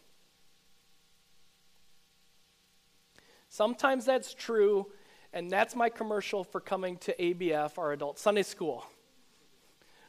Sometimes 3.49 4.05
that's 4.05 4.35
true, 4.35 4.87
and 5.33 5.51
that's 5.51 5.75
my 5.75 5.89
commercial 5.89 6.45
for 6.45 6.61
coming 6.61 6.97
to 6.99 7.15
ABF, 7.17 7.79
our 7.79 7.93
adult 7.93 8.19
Sunday 8.19 8.43
school. 8.43 8.85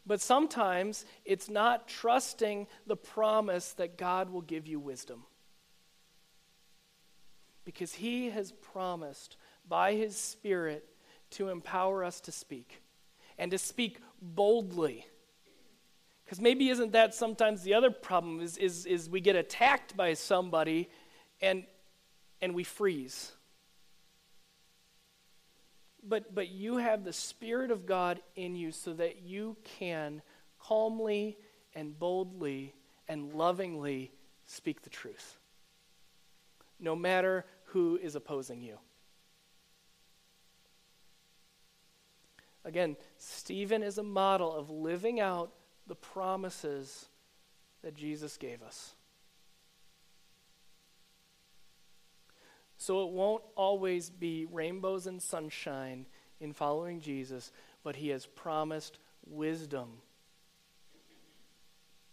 But 0.05 0.21
sometimes 0.21 1.05
it's 1.25 1.49
not 1.49 1.87
trusting 1.87 2.67
the 2.87 2.95
promise 2.95 3.73
that 3.73 3.97
God 3.97 4.29
will 4.29 4.41
give 4.41 4.67
you 4.67 4.79
wisdom. 4.79 5.23
Because 7.63 7.93
He 7.93 8.29
has 8.29 8.51
promised 8.51 9.37
by 9.67 9.93
His 9.93 10.15
Spirit 10.15 10.85
to 11.31 11.49
empower 11.49 12.03
us 12.03 12.19
to 12.21 12.31
speak 12.31 12.81
and 13.37 13.51
to 13.51 13.57
speak 13.57 13.99
boldly. 14.21 15.05
Because 16.23 16.39
maybe 16.39 16.69
isn't 16.69 16.91
that 16.91 17.15
sometimes 17.15 17.63
the 17.63 17.73
other 17.73 17.89
problem 17.89 18.39
is, 18.41 18.57
is, 18.57 18.85
is 18.85 19.09
we 19.09 19.21
get 19.21 19.35
attacked 19.35 19.97
by 19.97 20.13
somebody 20.13 20.89
and, 21.41 21.63
and 22.41 22.53
we 22.53 22.63
freeze. 22.63 23.31
But, 26.03 26.33
but 26.33 26.49
you 26.49 26.77
have 26.77 27.03
the 27.03 27.13
Spirit 27.13 27.71
of 27.71 27.85
God 27.85 28.21
in 28.35 28.55
you 28.55 28.71
so 28.71 28.93
that 28.93 29.23
you 29.23 29.57
can 29.79 30.21
calmly 30.59 31.37
and 31.73 31.97
boldly 31.97 32.75
and 33.07 33.33
lovingly 33.33 34.11
speak 34.45 34.81
the 34.81 34.89
truth, 34.89 35.37
no 36.79 36.95
matter 36.95 37.45
who 37.65 37.99
is 38.01 38.15
opposing 38.15 38.61
you. 38.61 38.77
Again, 42.65 42.97
Stephen 43.17 43.83
is 43.83 43.97
a 43.97 44.03
model 44.03 44.53
of 44.53 44.69
living 44.69 45.19
out 45.19 45.53
the 45.87 45.95
promises 45.95 47.07
that 47.81 47.95
Jesus 47.95 48.37
gave 48.37 48.61
us. 48.61 48.93
So 52.77 53.03
it 53.05 53.11
won't 53.11 53.43
always 53.55 54.09
be 54.09 54.47
rainbows 54.49 55.07
and 55.07 55.21
sunshine 55.21 56.05
in 56.39 56.53
following 56.53 57.01
Jesus, 57.01 57.51
but 57.83 57.97
he 57.97 58.09
has 58.09 58.25
promised 58.25 58.99
wisdom 59.25 60.01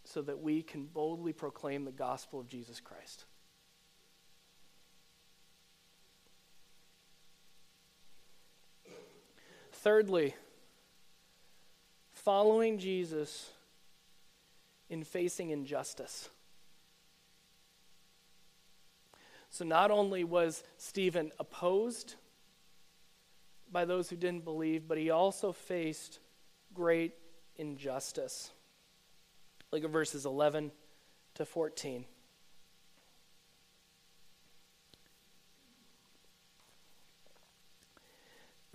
so 0.03 0.21
that 0.21 0.41
we 0.41 0.61
can 0.61 0.85
boldly 0.85 1.33
proclaim 1.33 1.85
the 1.85 1.91
gospel 1.91 2.39
of 2.39 2.47
Jesus 2.47 2.79
Christ. 2.79 3.25
Thirdly, 9.87 10.35
following 12.11 12.77
Jesus 12.77 13.49
in 14.89 15.05
facing 15.05 15.51
injustice. 15.51 16.27
So 19.49 19.63
not 19.63 19.89
only 19.89 20.25
was 20.25 20.61
Stephen 20.77 21.31
opposed 21.39 22.15
by 23.71 23.85
those 23.85 24.09
who 24.09 24.17
didn't 24.17 24.43
believe, 24.43 24.89
but 24.89 24.97
he 24.97 25.09
also 25.09 25.53
faced 25.53 26.19
great 26.73 27.13
injustice. 27.55 28.51
Look 29.71 29.85
at 29.85 29.89
verses 29.89 30.25
11 30.25 30.73
to 31.35 31.45
14. 31.45 32.03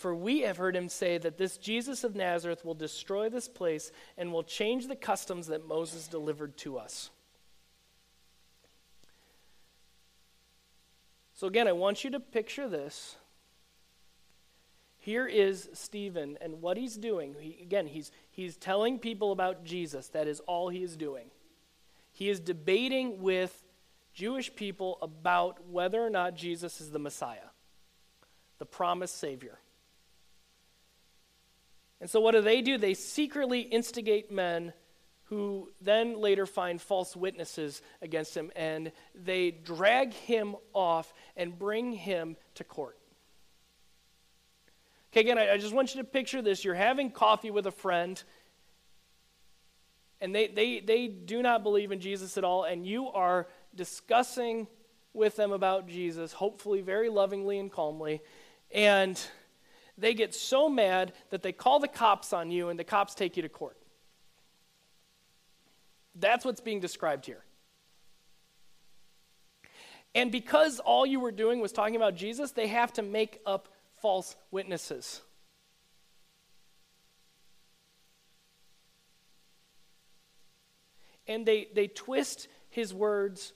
For 0.00 0.14
we 0.14 0.40
have 0.40 0.56
heard 0.56 0.74
him 0.74 0.88
say 0.88 1.18
that 1.18 1.36
this 1.36 1.58
Jesus 1.58 2.04
of 2.04 2.16
Nazareth 2.16 2.64
will 2.64 2.72
destroy 2.72 3.28
this 3.28 3.48
place 3.48 3.92
and 4.16 4.32
will 4.32 4.42
change 4.42 4.86
the 4.86 4.96
customs 4.96 5.48
that 5.48 5.68
Moses 5.68 6.08
delivered 6.08 6.56
to 6.56 6.78
us. 6.78 7.10
So, 11.34 11.46
again, 11.46 11.68
I 11.68 11.72
want 11.72 12.02
you 12.02 12.08
to 12.12 12.18
picture 12.18 12.66
this. 12.66 13.16
Here 14.96 15.26
is 15.26 15.68
Stephen, 15.74 16.38
and 16.40 16.62
what 16.62 16.78
he's 16.78 16.96
doing, 16.96 17.36
he, 17.38 17.58
again, 17.60 17.86
he's, 17.86 18.10
he's 18.30 18.56
telling 18.56 18.98
people 18.98 19.32
about 19.32 19.64
Jesus. 19.64 20.08
That 20.08 20.26
is 20.26 20.40
all 20.46 20.70
he 20.70 20.82
is 20.82 20.96
doing. 20.96 21.26
He 22.10 22.30
is 22.30 22.40
debating 22.40 23.20
with 23.20 23.62
Jewish 24.14 24.54
people 24.54 24.96
about 25.02 25.68
whether 25.68 26.02
or 26.02 26.08
not 26.08 26.36
Jesus 26.36 26.80
is 26.80 26.90
the 26.90 26.98
Messiah, 26.98 27.50
the 28.58 28.64
promised 28.64 29.18
Savior. 29.18 29.58
And 32.00 32.08
so, 32.08 32.20
what 32.20 32.32
do 32.32 32.40
they 32.40 32.62
do? 32.62 32.78
They 32.78 32.94
secretly 32.94 33.60
instigate 33.60 34.30
men 34.30 34.72
who 35.24 35.70
then 35.80 36.20
later 36.20 36.44
find 36.44 36.80
false 36.80 37.14
witnesses 37.14 37.82
against 38.02 38.36
him, 38.36 38.50
and 38.56 38.90
they 39.14 39.52
drag 39.52 40.12
him 40.12 40.56
off 40.72 41.12
and 41.36 41.56
bring 41.56 41.92
him 41.92 42.36
to 42.56 42.64
court. 42.64 42.98
Okay, 45.12 45.20
again, 45.20 45.38
I, 45.38 45.52
I 45.52 45.58
just 45.58 45.74
want 45.74 45.94
you 45.94 46.02
to 46.02 46.06
picture 46.06 46.42
this. 46.42 46.64
You're 46.64 46.74
having 46.74 47.10
coffee 47.10 47.52
with 47.52 47.66
a 47.66 47.70
friend, 47.70 48.20
and 50.20 50.34
they, 50.34 50.48
they, 50.48 50.80
they 50.80 51.06
do 51.06 51.42
not 51.42 51.62
believe 51.62 51.92
in 51.92 52.00
Jesus 52.00 52.36
at 52.36 52.42
all, 52.42 52.64
and 52.64 52.84
you 52.84 53.08
are 53.08 53.46
discussing 53.74 54.66
with 55.12 55.36
them 55.36 55.52
about 55.52 55.86
Jesus, 55.86 56.32
hopefully 56.32 56.80
very 56.80 57.08
lovingly 57.08 57.58
and 57.58 57.70
calmly, 57.70 58.20
and 58.72 59.20
they 60.00 60.14
get 60.14 60.34
so 60.34 60.68
mad 60.68 61.12
that 61.30 61.42
they 61.42 61.52
call 61.52 61.78
the 61.78 61.88
cops 61.88 62.32
on 62.32 62.50
you, 62.50 62.68
and 62.68 62.78
the 62.78 62.84
cops 62.84 63.14
take 63.14 63.36
you 63.36 63.42
to 63.42 63.48
court. 63.48 63.76
That's 66.14 66.44
what's 66.44 66.60
being 66.60 66.80
described 66.80 67.26
here. 67.26 67.44
And 70.14 70.32
because 70.32 70.80
all 70.80 71.06
you 71.06 71.20
were 71.20 71.30
doing 71.30 71.60
was 71.60 71.70
talking 71.70 71.96
about 71.96 72.16
Jesus, 72.16 72.50
they 72.50 72.66
have 72.66 72.92
to 72.94 73.02
make 73.02 73.40
up 73.46 73.68
false 74.00 74.34
witnesses. 74.50 75.20
And 81.28 81.46
they, 81.46 81.68
they 81.74 81.86
twist 81.86 82.48
his 82.70 82.92
words 82.92 83.52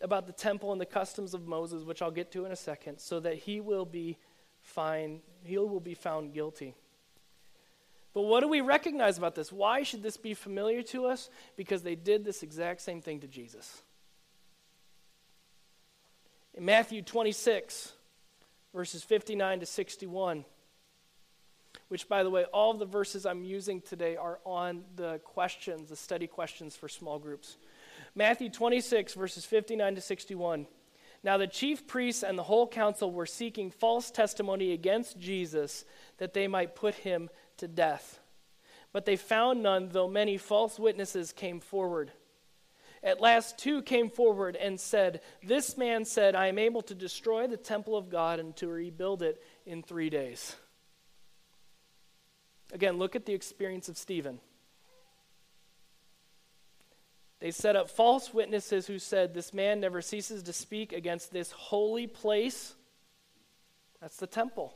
about 0.00 0.26
the 0.28 0.32
temple 0.32 0.70
and 0.70 0.80
the 0.80 0.86
customs 0.86 1.34
of 1.34 1.48
Moses, 1.48 1.82
which 1.82 2.02
I'll 2.02 2.12
get 2.12 2.30
to 2.32 2.44
in 2.44 2.52
a 2.52 2.56
second, 2.56 3.00
so 3.00 3.18
that 3.20 3.34
he 3.34 3.60
will 3.60 3.84
be 3.84 4.18
fine, 4.66 5.20
he 5.44 5.56
will 5.58 5.80
be 5.80 5.94
found 5.94 6.34
guilty. 6.34 6.74
But 8.12 8.22
what 8.22 8.40
do 8.40 8.48
we 8.48 8.60
recognize 8.60 9.18
about 9.18 9.34
this? 9.34 9.52
Why 9.52 9.82
should 9.82 10.02
this 10.02 10.16
be 10.16 10.34
familiar 10.34 10.82
to 10.84 11.06
us? 11.06 11.28
Because 11.56 11.82
they 11.82 11.94
did 11.94 12.24
this 12.24 12.42
exact 12.42 12.80
same 12.80 13.02
thing 13.02 13.20
to 13.20 13.26
Jesus. 13.26 13.82
In 16.54 16.64
Matthew 16.64 17.02
26, 17.02 17.92
verses 18.74 19.02
59 19.02 19.60
to 19.60 19.66
61, 19.66 20.46
which, 21.88 22.08
by 22.08 22.22
the 22.22 22.30
way, 22.30 22.44
all 22.44 22.70
of 22.70 22.78
the 22.78 22.86
verses 22.86 23.26
I'm 23.26 23.44
using 23.44 23.82
today 23.82 24.16
are 24.16 24.38
on 24.46 24.84
the 24.96 25.18
questions, 25.18 25.90
the 25.90 25.96
study 25.96 26.26
questions 26.26 26.74
for 26.74 26.88
small 26.88 27.18
groups. 27.18 27.58
Matthew 28.14 28.48
26, 28.48 29.12
verses 29.12 29.44
59 29.44 29.96
to 29.96 30.00
61. 30.00 30.66
Now 31.22 31.36
the 31.36 31.46
chief 31.46 31.86
priests 31.86 32.22
and 32.22 32.38
the 32.38 32.42
whole 32.44 32.68
council 32.68 33.10
were 33.10 33.26
seeking 33.26 33.70
false 33.70 34.10
testimony 34.10 34.72
against 34.72 35.18
Jesus 35.18 35.84
that 36.18 36.34
they 36.34 36.48
might 36.48 36.74
put 36.74 36.94
him 36.94 37.30
to 37.58 37.68
death. 37.68 38.20
But 38.92 39.04
they 39.04 39.16
found 39.16 39.62
none, 39.62 39.88
though 39.90 40.08
many 40.08 40.38
false 40.38 40.78
witnesses 40.78 41.32
came 41.32 41.60
forward. 41.60 42.12
At 43.02 43.20
last, 43.20 43.58
two 43.58 43.82
came 43.82 44.10
forward 44.10 44.56
and 44.56 44.80
said, 44.80 45.20
This 45.42 45.76
man 45.76 46.04
said, 46.04 46.34
I 46.34 46.46
am 46.48 46.58
able 46.58 46.82
to 46.82 46.94
destroy 46.94 47.46
the 47.46 47.56
temple 47.56 47.96
of 47.96 48.08
God 48.08 48.40
and 48.40 48.56
to 48.56 48.68
rebuild 48.68 49.22
it 49.22 49.42
in 49.64 49.82
three 49.82 50.10
days. 50.10 50.56
Again, 52.72 52.98
look 52.98 53.14
at 53.14 53.26
the 53.26 53.34
experience 53.34 53.88
of 53.88 53.96
Stephen. 53.96 54.40
They 57.40 57.50
set 57.50 57.76
up 57.76 57.90
false 57.90 58.32
witnesses 58.32 58.86
who 58.86 58.98
said, 58.98 59.34
This 59.34 59.52
man 59.52 59.80
never 59.80 60.00
ceases 60.00 60.42
to 60.44 60.52
speak 60.52 60.92
against 60.92 61.32
this 61.32 61.50
holy 61.50 62.06
place. 62.06 62.74
That's 64.00 64.16
the 64.16 64.26
temple. 64.26 64.74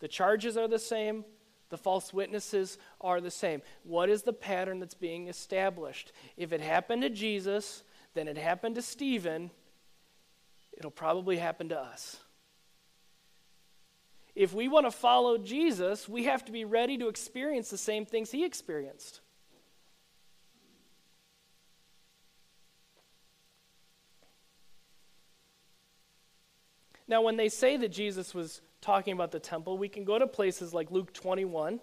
The 0.00 0.08
charges 0.08 0.56
are 0.56 0.68
the 0.68 0.78
same, 0.78 1.24
the 1.70 1.78
false 1.78 2.12
witnesses 2.12 2.78
are 3.00 3.20
the 3.20 3.30
same. 3.30 3.62
What 3.82 4.08
is 4.08 4.22
the 4.22 4.32
pattern 4.32 4.80
that's 4.80 4.94
being 4.94 5.28
established? 5.28 6.12
If 6.36 6.52
it 6.52 6.60
happened 6.60 7.02
to 7.02 7.10
Jesus, 7.10 7.82
then 8.14 8.28
it 8.28 8.38
happened 8.38 8.76
to 8.76 8.82
Stephen, 8.82 9.50
it'll 10.76 10.90
probably 10.90 11.36
happen 11.36 11.68
to 11.70 11.78
us. 11.78 12.18
If 14.34 14.54
we 14.54 14.68
want 14.68 14.86
to 14.86 14.92
follow 14.92 15.36
Jesus, 15.36 16.08
we 16.08 16.24
have 16.24 16.44
to 16.44 16.52
be 16.52 16.64
ready 16.64 16.96
to 16.98 17.08
experience 17.08 17.70
the 17.70 17.78
same 17.78 18.06
things 18.06 18.30
he 18.30 18.44
experienced. 18.44 19.20
Now, 27.08 27.22
when 27.22 27.36
they 27.36 27.48
say 27.48 27.76
that 27.78 27.88
Jesus 27.88 28.34
was 28.34 28.60
talking 28.82 29.14
about 29.14 29.32
the 29.32 29.40
temple, 29.40 29.78
we 29.78 29.88
can 29.88 30.04
go 30.04 30.18
to 30.18 30.26
places 30.26 30.74
like 30.74 30.90
Luke 30.90 31.12
21, 31.14 31.80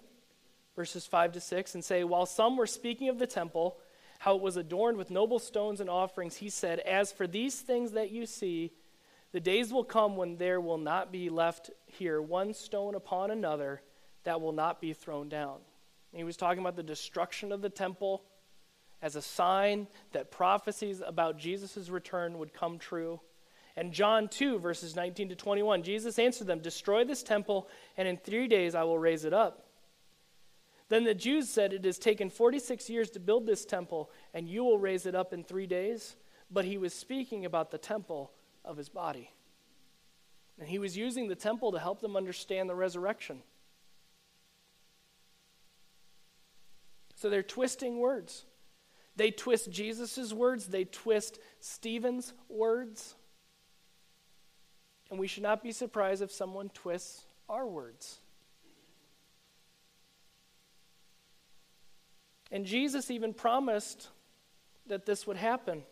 verses 0.76 1.04
5 1.04 1.32
to 1.32 1.40
6, 1.40 1.74
and 1.74 1.84
say, 1.84 2.04
While 2.04 2.26
some 2.26 2.56
were 2.56 2.66
speaking 2.66 3.08
of 3.08 3.18
the 3.18 3.26
temple, 3.26 3.76
how 4.20 4.36
it 4.36 4.42
was 4.42 4.56
adorned 4.56 4.96
with 4.96 5.10
noble 5.10 5.40
stones 5.40 5.80
and 5.80 5.90
offerings, 5.90 6.36
he 6.36 6.48
said, 6.48 6.78
As 6.78 7.12
for 7.12 7.26
these 7.26 7.60
things 7.60 7.92
that 7.92 8.10
you 8.10 8.24
see, 8.24 8.72
the 9.32 9.40
days 9.40 9.72
will 9.72 9.84
come 9.84 10.16
when 10.16 10.36
there 10.36 10.60
will 10.60 10.78
not 10.78 11.12
be 11.12 11.28
left 11.28 11.70
here 11.86 12.22
one 12.22 12.54
stone 12.54 12.94
upon 12.94 13.30
another 13.30 13.82
that 14.24 14.40
will 14.40 14.52
not 14.52 14.80
be 14.80 14.92
thrown 14.92 15.28
down. 15.28 15.56
And 16.12 16.18
he 16.18 16.24
was 16.24 16.36
talking 16.36 16.60
about 16.60 16.76
the 16.76 16.82
destruction 16.82 17.52
of 17.52 17.62
the 17.62 17.68
temple 17.68 18.22
as 19.02 19.16
a 19.16 19.22
sign 19.22 19.88
that 20.12 20.30
prophecies 20.30 21.02
about 21.04 21.38
Jesus' 21.38 21.90
return 21.90 22.38
would 22.38 22.54
come 22.54 22.78
true. 22.78 23.20
And 23.76 23.92
John 23.92 24.28
2, 24.28 24.58
verses 24.58 24.96
19 24.96 25.30
to 25.30 25.36
21, 25.36 25.82
Jesus 25.82 26.18
answered 26.18 26.46
them, 26.46 26.60
Destroy 26.60 27.04
this 27.04 27.22
temple, 27.22 27.68
and 27.96 28.08
in 28.08 28.16
three 28.16 28.48
days 28.48 28.74
I 28.74 28.84
will 28.84 28.98
raise 28.98 29.24
it 29.24 29.34
up. 29.34 29.66
Then 30.88 31.04
the 31.04 31.14
Jews 31.14 31.50
said, 31.50 31.72
It 31.72 31.84
has 31.84 31.98
taken 31.98 32.30
46 32.30 32.88
years 32.88 33.10
to 33.10 33.20
build 33.20 33.46
this 33.46 33.64
temple, 33.64 34.10
and 34.32 34.48
you 34.48 34.64
will 34.64 34.78
raise 34.78 35.04
it 35.04 35.14
up 35.14 35.32
in 35.32 35.44
three 35.44 35.66
days. 35.66 36.16
But 36.50 36.64
he 36.64 36.78
was 36.78 36.94
speaking 36.94 37.44
about 37.44 37.70
the 37.70 37.78
temple 37.78 38.32
of 38.64 38.76
his 38.76 38.88
body. 38.88 39.30
And 40.58 40.68
he 40.68 40.78
was 40.78 40.96
using 40.96 41.28
the 41.28 41.34
temple 41.34 41.72
to 41.72 41.78
help 41.78 42.00
them 42.00 42.16
understand 42.16 42.70
the 42.70 42.74
resurrection. 42.74 43.42
So 47.14 47.28
they're 47.28 47.42
twisting 47.42 47.98
words. 47.98 48.44
They 49.16 49.30
twist 49.30 49.70
Jesus' 49.70 50.32
words, 50.32 50.66
they 50.66 50.84
twist 50.84 51.38
Stephen's 51.58 52.32
words. 52.48 53.16
And 55.10 55.18
we 55.18 55.26
should 55.26 55.42
not 55.42 55.62
be 55.62 55.72
surprised 55.72 56.22
if 56.22 56.32
someone 56.32 56.68
twists 56.70 57.24
our 57.48 57.66
words. 57.66 58.18
And 62.50 62.64
Jesus 62.64 63.10
even 63.10 63.34
promised 63.34 64.08
that 64.86 65.06
this 65.06 65.26
would 65.26 65.36
happen. 65.36 65.82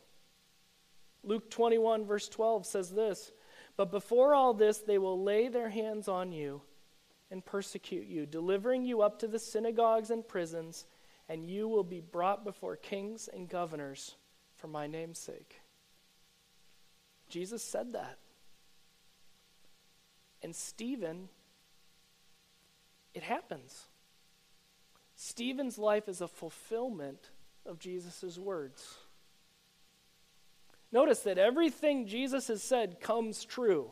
Luke 1.23 1.51
21, 1.51 2.05
verse 2.05 2.29
12 2.29 2.67
says 2.67 2.91
this 2.91 3.33
But 3.77 3.91
before 3.91 4.35
all 4.35 4.55
this, 4.55 4.79
they 4.79 4.99
will 4.99 5.23
lay 5.23 5.49
their 5.49 5.71
hands 5.71 6.09
on 6.09 6.33
you 6.33 6.63
and 7.31 7.45
persecute 7.45 8.07
you, 8.07 8.27
delivering 8.27 8.85
you 8.85 9.03
up 9.03 9.19
to 9.21 9.27
the 9.27 9.39
synagogues 9.39 10.11
and 10.11 10.27
prisons, 10.27 10.85
and 11.29 11.47
you 11.47 11.67
will 11.67 11.85
be 11.85 12.01
brought 12.01 12.45
before 12.45 12.77
kings 12.77 13.29
and 13.33 13.49
governors 13.49 14.17
for 14.57 14.69
my 14.69 14.87
name's 14.87 15.19
sake. 15.19 15.61
Jesus 17.29 17.63
said 17.63 17.95
that. 17.95 18.19
And 20.45 20.55
Stephen, 20.55 21.31
it 23.15 23.23
happens. 23.23 23.87
Stephen's 25.17 25.79
life 25.79 26.07
is 26.07 26.21
a 26.21 26.29
fulfillment 26.29 27.31
of 27.65 27.79
Jesus' 27.79 28.37
words. 28.37 28.99
Notice 30.93 31.21
that 31.21 31.39
everything 31.39 32.07
Jesus 32.07 32.49
has 32.49 32.63
said 32.63 33.01
comes 33.01 33.43
true. 33.43 33.91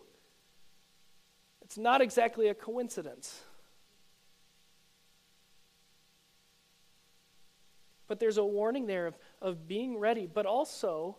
It's 1.62 1.78
not 1.78 2.02
exactly 2.02 2.48
a 2.48 2.54
coincidence. 2.54 3.40
But 8.08 8.20
there's 8.20 8.36
a 8.36 8.44
warning 8.44 8.84
there 8.84 9.06
of, 9.06 9.16
of 9.40 9.66
being 9.66 9.96
ready, 9.96 10.26
but 10.26 10.44
also 10.44 11.16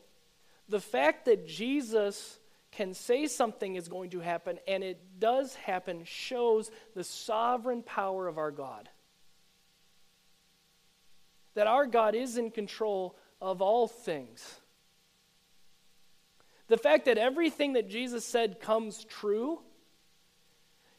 the 0.69 0.79
fact 0.79 1.25
that 1.25 1.47
Jesus 1.47 2.37
can 2.75 2.93
say 2.93 3.27
something 3.27 3.75
is 3.75 3.87
going 3.87 4.09
to 4.11 4.19
happen 4.19 4.59
and 4.67 4.83
it 4.83 5.19
does 5.19 5.55
happen 5.55 6.03
shows 6.05 6.71
the 6.95 7.03
sovereign 7.03 7.83
power 7.83 8.27
of 8.27 8.37
our 8.37 8.51
God. 8.51 8.89
That 11.55 11.67
our 11.67 11.85
God 11.85 12.15
is 12.15 12.37
in 12.37 12.51
control 12.51 13.15
of 13.41 13.61
all 13.61 13.87
things. 13.87 14.59
The 16.67 16.77
fact 16.77 17.05
that 17.05 17.17
everything 17.17 17.73
that 17.73 17.89
Jesus 17.89 18.25
said 18.25 18.59
comes 18.59 19.03
true, 19.03 19.59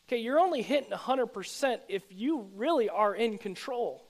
okay, 0.06 0.18
you're 0.18 0.38
only 0.38 0.62
hitting 0.62 0.90
100% 0.90 1.78
if 1.88 2.02
you 2.10 2.48
really 2.54 2.88
are 2.88 3.14
in 3.14 3.38
control. 3.38 4.06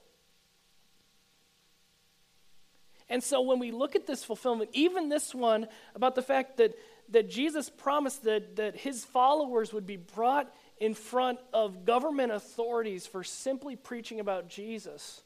And 3.09 3.23
so 3.23 3.41
when 3.41 3.59
we 3.59 3.71
look 3.71 3.95
at 3.95 4.07
this 4.07 4.23
fulfillment, 4.23 4.71
even 4.73 5.09
this 5.09 5.33
one 5.33 5.67
about 5.93 6.15
the 6.15 6.21
fact 6.21 6.57
that 6.57 6.75
that 7.09 7.29
Jesus 7.29 7.69
promised 7.69 8.23
that, 8.23 8.55
that 8.55 8.75
his 8.75 9.05
followers 9.05 9.71
would 9.73 9.85
be 9.85 9.97
brought 9.97 10.53
in 10.77 10.93
front 10.93 11.39
of 11.53 11.85
government 11.85 12.31
authorities 12.31 13.05
for 13.05 13.23
simply 13.23 13.75
preaching 13.75 14.19
about 14.19 14.49
Jesus. 14.49 15.21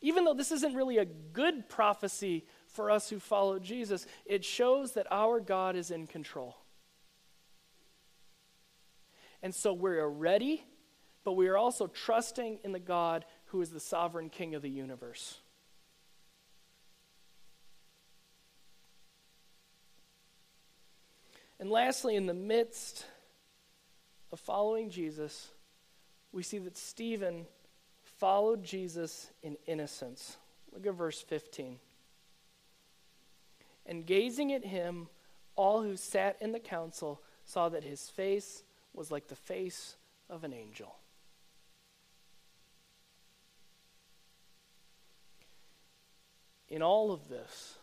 Even 0.00 0.24
though 0.24 0.34
this 0.34 0.52
isn't 0.52 0.74
really 0.74 0.98
a 0.98 1.04
good 1.04 1.68
prophecy 1.68 2.46
for 2.68 2.90
us 2.90 3.10
who 3.10 3.18
follow 3.18 3.58
Jesus, 3.58 4.06
it 4.26 4.44
shows 4.44 4.92
that 4.92 5.06
our 5.10 5.40
God 5.40 5.74
is 5.74 5.90
in 5.90 6.06
control. 6.06 6.56
And 9.42 9.54
so 9.54 9.72
we're 9.72 10.06
ready, 10.06 10.64
but 11.24 11.32
we 11.32 11.48
are 11.48 11.56
also 11.56 11.86
trusting 11.86 12.60
in 12.64 12.72
the 12.72 12.78
God 12.78 13.24
who 13.46 13.60
is 13.60 13.70
the 13.70 13.80
sovereign 13.80 14.30
king 14.30 14.54
of 14.54 14.62
the 14.62 14.70
universe. 14.70 15.38
And 21.60 21.70
lastly, 21.70 22.14
in 22.16 22.26
the 22.26 22.34
midst 22.34 23.04
of 24.32 24.38
following 24.38 24.90
Jesus, 24.90 25.50
we 26.32 26.42
see 26.42 26.58
that 26.58 26.76
Stephen 26.76 27.46
followed 28.18 28.62
Jesus 28.62 29.30
in 29.42 29.56
innocence. 29.66 30.36
Look 30.72 30.86
at 30.86 30.94
verse 30.94 31.20
15. 31.20 31.78
And 33.86 34.04
gazing 34.04 34.52
at 34.52 34.64
him, 34.64 35.08
all 35.56 35.82
who 35.82 35.96
sat 35.96 36.36
in 36.40 36.52
the 36.52 36.60
council 36.60 37.20
saw 37.44 37.68
that 37.70 37.82
his 37.82 38.08
face 38.08 38.62
was 38.92 39.10
like 39.10 39.28
the 39.28 39.34
face 39.34 39.96
of 40.28 40.44
an 40.44 40.52
angel. 40.52 40.94
In 46.68 46.82
all 46.82 47.10
of 47.10 47.28
this, 47.28 47.77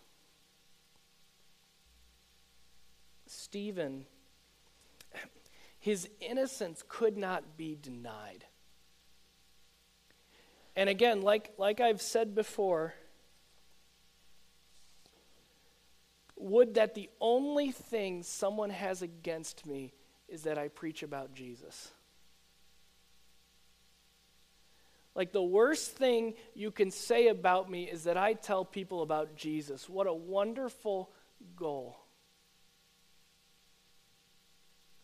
Stephen, 3.56 4.06
his 5.80 6.10
innocence 6.20 6.84
could 6.90 7.16
not 7.16 7.56
be 7.56 7.78
denied. 7.82 8.44
And 10.76 10.90
again, 10.90 11.22
like, 11.22 11.54
like 11.58 11.80
I've 11.80 12.02
said 12.02 12.36
before, 12.36 12.94
would 16.36 16.74
that 16.74 16.96
the 16.96 17.10
only 17.22 17.72
thing 17.72 18.24
someone 18.24 18.72
has 18.72 19.02
against 19.02 19.66
me 19.66 19.94
is 20.28 20.42
that 20.44 20.58
I 20.58 20.68
preach 20.68 21.02
about 21.02 21.34
Jesus. 21.34 21.94
Like 25.16 25.32
the 25.32 25.42
worst 25.42 25.92
thing 25.92 26.34
you 26.56 26.72
can 26.72 26.92
say 26.92 27.30
about 27.30 27.72
me 27.72 27.86
is 27.86 28.04
that 28.04 28.18
I 28.18 28.34
tell 28.34 28.66
people 28.66 29.02
about 29.02 29.38
Jesus. 29.38 29.88
What 29.88 30.08
a 30.08 30.14
wonderful 30.14 31.10
goal. 31.56 32.05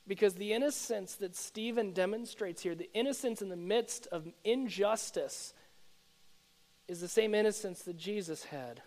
Because 0.07 0.33
the 0.35 0.53
innocence 0.53 1.15
that 1.15 1.35
Stephen 1.35 1.93
demonstrates 1.93 2.61
here, 2.61 2.75
the 2.75 2.91
innocence 2.93 3.41
in 3.41 3.49
the 3.49 3.55
midst 3.55 4.07
of 4.07 4.27
injustice, 4.43 5.53
is 6.87 6.99
the 6.99 7.07
same 7.07 7.33
innocence 7.33 7.83
that 7.83 7.97
Jesus 7.97 8.43
had. 8.45 8.81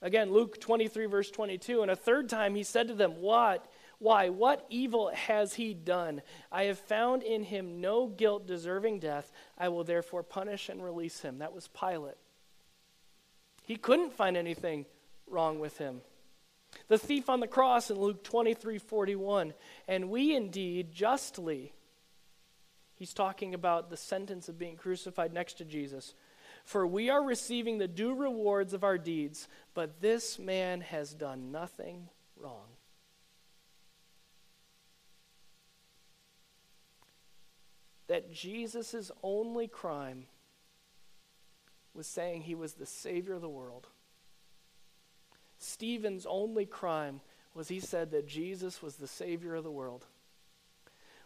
Again, 0.00 0.32
Luke 0.32 0.60
23, 0.60 1.06
verse 1.06 1.30
22. 1.30 1.82
And 1.82 1.90
a 1.90 1.96
third 1.96 2.28
time 2.28 2.54
he 2.54 2.62
said 2.62 2.88
to 2.88 2.94
them, 2.94 3.20
What? 3.20 3.66
Why? 3.98 4.28
What 4.28 4.66
evil 4.68 5.10
has 5.14 5.54
he 5.54 5.72
done? 5.72 6.20
I 6.52 6.64
have 6.64 6.78
found 6.78 7.22
in 7.22 7.42
him 7.42 7.80
no 7.80 8.06
guilt 8.06 8.46
deserving 8.46 9.00
death. 9.00 9.32
I 9.56 9.68
will 9.70 9.82
therefore 9.82 10.22
punish 10.22 10.68
and 10.68 10.84
release 10.84 11.20
him. 11.20 11.38
That 11.38 11.54
was 11.54 11.68
Pilate. 11.68 12.16
He 13.62 13.76
couldn't 13.76 14.12
find 14.12 14.36
anything 14.36 14.84
wrong 15.26 15.58
with 15.58 15.78
him. 15.78 16.02
The 16.88 16.98
thief 16.98 17.28
on 17.28 17.40
the 17.40 17.46
cross 17.46 17.90
in 17.90 17.98
Luke 17.98 18.22
23 18.24 18.78
41. 18.78 19.54
And 19.88 20.10
we 20.10 20.34
indeed 20.34 20.92
justly, 20.92 21.72
he's 22.94 23.14
talking 23.14 23.54
about 23.54 23.90
the 23.90 23.96
sentence 23.96 24.48
of 24.48 24.58
being 24.58 24.76
crucified 24.76 25.32
next 25.32 25.54
to 25.54 25.64
Jesus. 25.64 26.14
For 26.64 26.86
we 26.86 27.10
are 27.10 27.22
receiving 27.22 27.78
the 27.78 27.88
due 27.88 28.14
rewards 28.14 28.72
of 28.72 28.84
our 28.84 28.96
deeds, 28.96 29.48
but 29.74 30.00
this 30.00 30.38
man 30.38 30.80
has 30.80 31.12
done 31.12 31.52
nothing 31.52 32.08
wrong. 32.36 32.64
That 38.06 38.32
Jesus' 38.32 39.10
only 39.22 39.68
crime 39.68 40.26
was 41.94 42.06
saying 42.06 42.42
he 42.42 42.54
was 42.54 42.74
the 42.74 42.86
Savior 42.86 43.34
of 43.34 43.40
the 43.40 43.48
world. 43.48 43.88
Stephen's 45.64 46.26
only 46.26 46.66
crime 46.66 47.20
was 47.54 47.68
he 47.68 47.80
said 47.80 48.10
that 48.10 48.26
Jesus 48.26 48.82
was 48.82 48.96
the 48.96 49.06
Savior 49.06 49.54
of 49.54 49.64
the 49.64 49.70
world. 49.70 50.06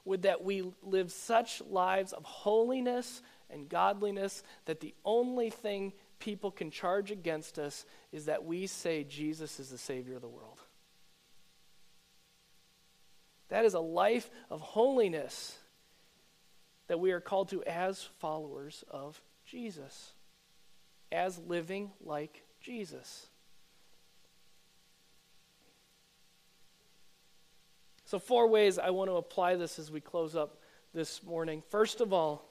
Would 0.04 0.22
that 0.22 0.44
we 0.44 0.72
live 0.82 1.10
such 1.10 1.60
lives 1.62 2.12
of 2.12 2.24
holiness 2.24 3.20
and 3.50 3.68
godliness 3.68 4.42
that 4.66 4.80
the 4.80 4.94
only 5.04 5.50
thing 5.50 5.92
people 6.18 6.50
can 6.50 6.70
charge 6.70 7.10
against 7.10 7.58
us 7.58 7.84
is 8.12 8.26
that 8.26 8.44
we 8.44 8.66
say 8.66 9.04
Jesus 9.04 9.58
is 9.58 9.70
the 9.70 9.78
Savior 9.78 10.14
of 10.14 10.22
the 10.22 10.28
world. 10.28 10.60
That 13.48 13.64
is 13.64 13.74
a 13.74 13.80
life 13.80 14.30
of 14.50 14.60
holiness 14.60 15.58
that 16.86 17.00
we 17.00 17.12
are 17.12 17.20
called 17.20 17.48
to 17.50 17.62
as 17.64 18.02
followers 18.18 18.84
of 18.90 19.20
Jesus, 19.44 20.12
as 21.10 21.38
living 21.38 21.90
like 22.04 22.44
Jesus. 22.60 23.26
So, 28.08 28.18
four 28.18 28.46
ways 28.46 28.78
I 28.78 28.88
want 28.88 29.10
to 29.10 29.16
apply 29.16 29.56
this 29.56 29.78
as 29.78 29.90
we 29.90 30.00
close 30.00 30.34
up 30.34 30.62
this 30.94 31.22
morning. 31.22 31.62
First 31.68 32.00
of 32.00 32.10
all, 32.10 32.48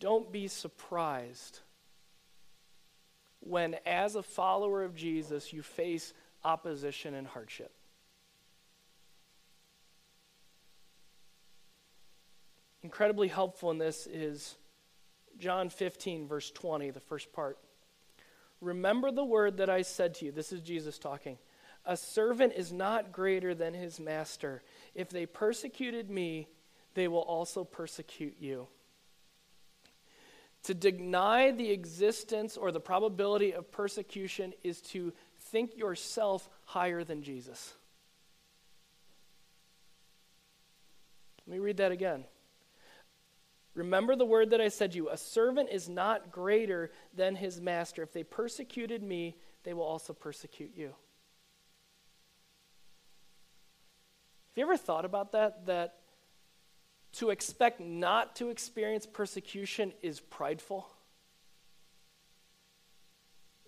don't 0.00 0.32
be 0.32 0.48
surprised 0.48 1.60
when, 3.40 3.76
as 3.84 4.14
a 4.14 4.22
follower 4.22 4.82
of 4.82 4.96
Jesus, 4.96 5.52
you 5.52 5.60
face 5.60 6.14
opposition 6.42 7.12
and 7.12 7.26
hardship. 7.26 7.70
Incredibly 12.82 13.28
helpful 13.28 13.70
in 13.70 13.76
this 13.76 14.06
is 14.06 14.56
John 15.38 15.68
15, 15.68 16.28
verse 16.28 16.50
20, 16.50 16.92
the 16.92 17.00
first 17.00 17.30
part. 17.34 17.58
Remember 18.62 19.10
the 19.10 19.22
word 19.22 19.58
that 19.58 19.68
I 19.68 19.82
said 19.82 20.14
to 20.14 20.24
you. 20.24 20.32
This 20.32 20.50
is 20.50 20.62
Jesus 20.62 20.98
talking. 20.98 21.36
A 21.86 21.96
servant 21.96 22.54
is 22.56 22.72
not 22.72 23.12
greater 23.12 23.54
than 23.54 23.74
his 23.74 24.00
master. 24.00 24.62
If 24.94 25.10
they 25.10 25.26
persecuted 25.26 26.10
me, 26.10 26.48
they 26.94 27.08
will 27.08 27.18
also 27.20 27.64
persecute 27.64 28.36
you. 28.38 28.68
To 30.64 30.74
deny 30.74 31.50
the 31.50 31.70
existence 31.70 32.56
or 32.56 32.72
the 32.72 32.80
probability 32.80 33.52
of 33.52 33.70
persecution 33.70 34.54
is 34.62 34.80
to 34.82 35.12
think 35.50 35.76
yourself 35.76 36.48
higher 36.64 37.04
than 37.04 37.22
Jesus. 37.22 37.74
Let 41.46 41.52
me 41.52 41.58
read 41.58 41.76
that 41.76 41.92
again. 41.92 42.24
Remember 43.74 44.16
the 44.16 44.24
word 44.24 44.50
that 44.50 44.60
I 44.60 44.68
said 44.68 44.92
to 44.92 44.96
you 44.96 45.10
a 45.10 45.16
servant 45.16 45.68
is 45.70 45.88
not 45.88 46.30
greater 46.30 46.92
than 47.14 47.34
his 47.36 47.60
master. 47.60 48.02
If 48.02 48.12
they 48.12 48.22
persecuted 48.22 49.02
me, 49.02 49.36
they 49.64 49.74
will 49.74 49.84
also 49.84 50.14
persecute 50.14 50.72
you. 50.74 50.94
Have 54.54 54.58
you 54.58 54.64
ever 54.66 54.76
thought 54.76 55.04
about 55.04 55.32
that? 55.32 55.66
That 55.66 55.96
to 57.14 57.30
expect 57.30 57.80
not 57.80 58.36
to 58.36 58.50
experience 58.50 59.04
persecution 59.04 59.92
is 60.00 60.20
prideful. 60.20 60.86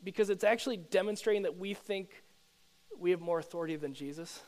Because 0.05 0.31
it's 0.31 0.45
actually 0.45 0.77
demonstrating 0.77 1.43
that 1.43 1.59
we 1.59 1.75
think 1.75 2.23
we 2.97 3.11
have 3.11 3.21
more 3.21 3.41
authority 3.41 3.75
than 3.75 3.95
Jesus. 3.95 4.41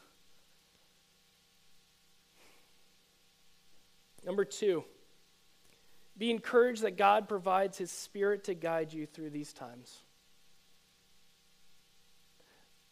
Number 4.24 4.44
two, 4.44 4.84
be 6.16 6.30
encouraged 6.30 6.82
that 6.82 6.96
God 6.96 7.28
provides 7.28 7.78
His 7.78 7.90
Spirit 7.90 8.44
to 8.44 8.54
guide 8.54 8.92
you 8.92 9.06
through 9.06 9.30
these 9.30 9.52
times. 9.52 10.02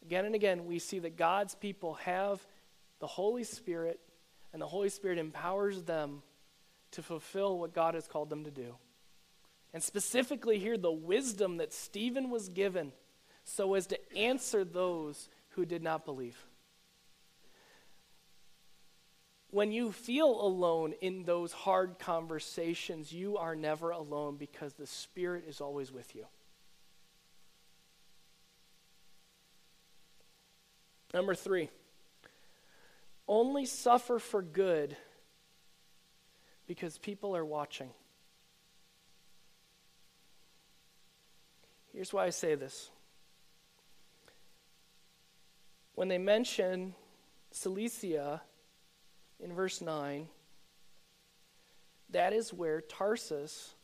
Again 0.04 0.24
and 0.24 0.34
again, 0.34 0.66
we 0.66 0.80
see 0.80 0.98
that 1.00 1.16
God's 1.16 1.54
people 1.54 1.94
have 1.94 2.44
the 3.00 3.06
Holy 3.06 3.44
Spirit 3.44 4.00
and 4.52 4.62
the 4.62 4.66
Holy 4.66 4.88
Spirit 4.88 5.18
empowers 5.18 5.82
them 5.82 6.22
to 6.92 7.02
fulfill 7.02 7.58
what 7.58 7.74
God 7.74 7.94
has 7.94 8.06
called 8.06 8.30
them 8.30 8.44
to 8.44 8.50
do. 8.50 8.76
And 9.74 9.82
specifically 9.82 10.58
here, 10.58 10.78
the 10.78 10.90
wisdom 10.90 11.58
that 11.58 11.72
Stephen 11.72 12.30
was 12.30 12.48
given 12.48 12.92
so 13.44 13.74
as 13.74 13.86
to 13.88 14.16
answer 14.16 14.64
those 14.64 15.28
who 15.50 15.66
did 15.66 15.82
not 15.82 16.04
believe. 16.04 16.36
When 19.50 19.72
you 19.72 19.92
feel 19.92 20.40
alone 20.40 20.94
in 21.00 21.24
those 21.24 21.52
hard 21.52 21.98
conversations, 21.98 23.12
you 23.12 23.36
are 23.36 23.54
never 23.54 23.90
alone 23.90 24.36
because 24.36 24.74
the 24.74 24.86
Spirit 24.86 25.44
is 25.48 25.60
always 25.60 25.92
with 25.92 26.14
you. 26.14 26.26
Number 31.14 31.34
three 31.34 31.70
only 33.28 33.66
suffer 33.66 34.18
for 34.18 34.42
good 34.42 34.96
because 36.66 36.98
people 36.98 37.36
are 37.36 37.44
watching. 37.44 37.90
Here's 41.92 42.12
why 42.12 42.26
I 42.26 42.30
say 42.30 42.54
this. 42.54 42.90
When 45.94 46.08
they 46.08 46.18
mention 46.18 46.94
Cilicia 47.52 48.42
in 49.40 49.52
verse 49.54 49.80
9, 49.80 50.28
that 52.10 52.32
is 52.32 52.52
where 52.52 52.80
Tarsus, 52.80 53.74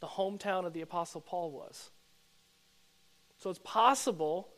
the 0.00 0.06
hometown 0.06 0.66
of 0.66 0.72
the 0.72 0.80
Apostle 0.80 1.20
Paul, 1.20 1.52
was. 1.52 1.90
So 3.38 3.50
it's 3.50 3.60
possible 3.62 4.48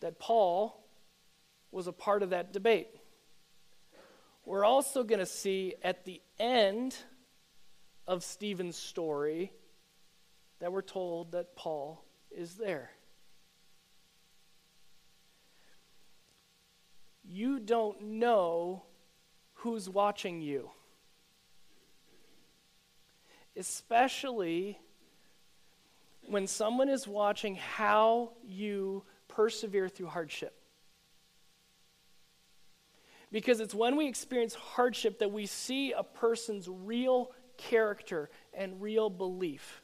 that 0.00 0.18
Paul 0.18 0.84
was 1.72 1.86
a 1.86 1.92
part 1.92 2.22
of 2.22 2.30
that 2.30 2.52
debate 2.52 2.88
we're 4.48 4.64
also 4.64 5.04
going 5.04 5.18
to 5.18 5.26
see 5.26 5.74
at 5.82 6.06
the 6.06 6.22
end 6.38 6.96
of 8.06 8.24
Stephen's 8.24 8.78
story 8.78 9.52
that 10.58 10.72
we're 10.72 10.80
told 10.80 11.32
that 11.32 11.54
Paul 11.54 12.02
is 12.30 12.54
there. 12.54 12.90
You 17.22 17.60
don't 17.60 18.00
know 18.00 18.84
who's 19.52 19.86
watching 19.86 20.40
you, 20.40 20.70
especially 23.54 24.78
when 26.26 26.46
someone 26.46 26.88
is 26.88 27.06
watching 27.06 27.56
how 27.56 28.32
you 28.42 29.04
persevere 29.28 29.90
through 29.90 30.06
hardship. 30.06 30.57
Because 33.30 33.60
it's 33.60 33.74
when 33.74 33.96
we 33.96 34.06
experience 34.06 34.54
hardship 34.54 35.18
that 35.18 35.30
we 35.30 35.46
see 35.46 35.92
a 35.92 36.02
person's 36.02 36.68
real 36.68 37.30
character 37.58 38.30
and 38.54 38.80
real 38.80 39.10
belief. 39.10 39.82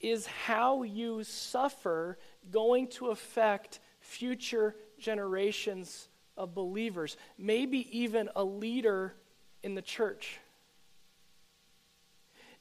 Is 0.00 0.26
how 0.26 0.84
you 0.84 1.24
suffer 1.24 2.18
going 2.50 2.86
to 2.88 3.08
affect 3.08 3.80
future 4.00 4.76
generations 4.98 6.08
of 6.36 6.54
believers, 6.54 7.16
maybe 7.36 7.86
even 7.98 8.30
a 8.36 8.44
leader 8.44 9.14
in 9.62 9.74
the 9.74 9.82
church? 9.82 10.38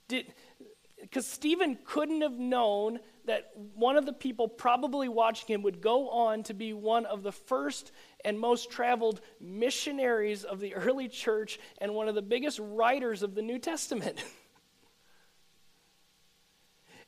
Did, 0.08 0.34
because 1.00 1.28
Stephen 1.28 1.78
couldn't 1.86 2.22
have 2.22 2.40
known 2.40 3.00
that 3.28 3.52
one 3.76 3.98
of 3.98 4.06
the 4.06 4.14
people 4.14 4.48
probably 4.48 5.08
watching 5.10 5.54
him 5.54 5.62
would 5.62 5.82
go 5.82 6.10
on 6.10 6.44
to 6.44 6.54
be 6.54 6.74
one 6.74 7.06
of 7.06 7.24
the 7.24 7.32
first 7.32 7.92
and 8.26 8.40
most 8.40 8.72
traveled 8.72 9.22
missionaries 9.40 10.44
of 10.44 10.60
the 10.60 10.74
early 10.74 11.08
church 11.08 11.60
and 11.80 11.94
one 11.94 12.08
of 12.08 12.16
the 12.16 12.22
biggest 12.22 12.58
writers 12.60 13.24
of 13.24 13.36
the 13.36 13.42
New 13.42 13.60
Testament. 13.60 14.24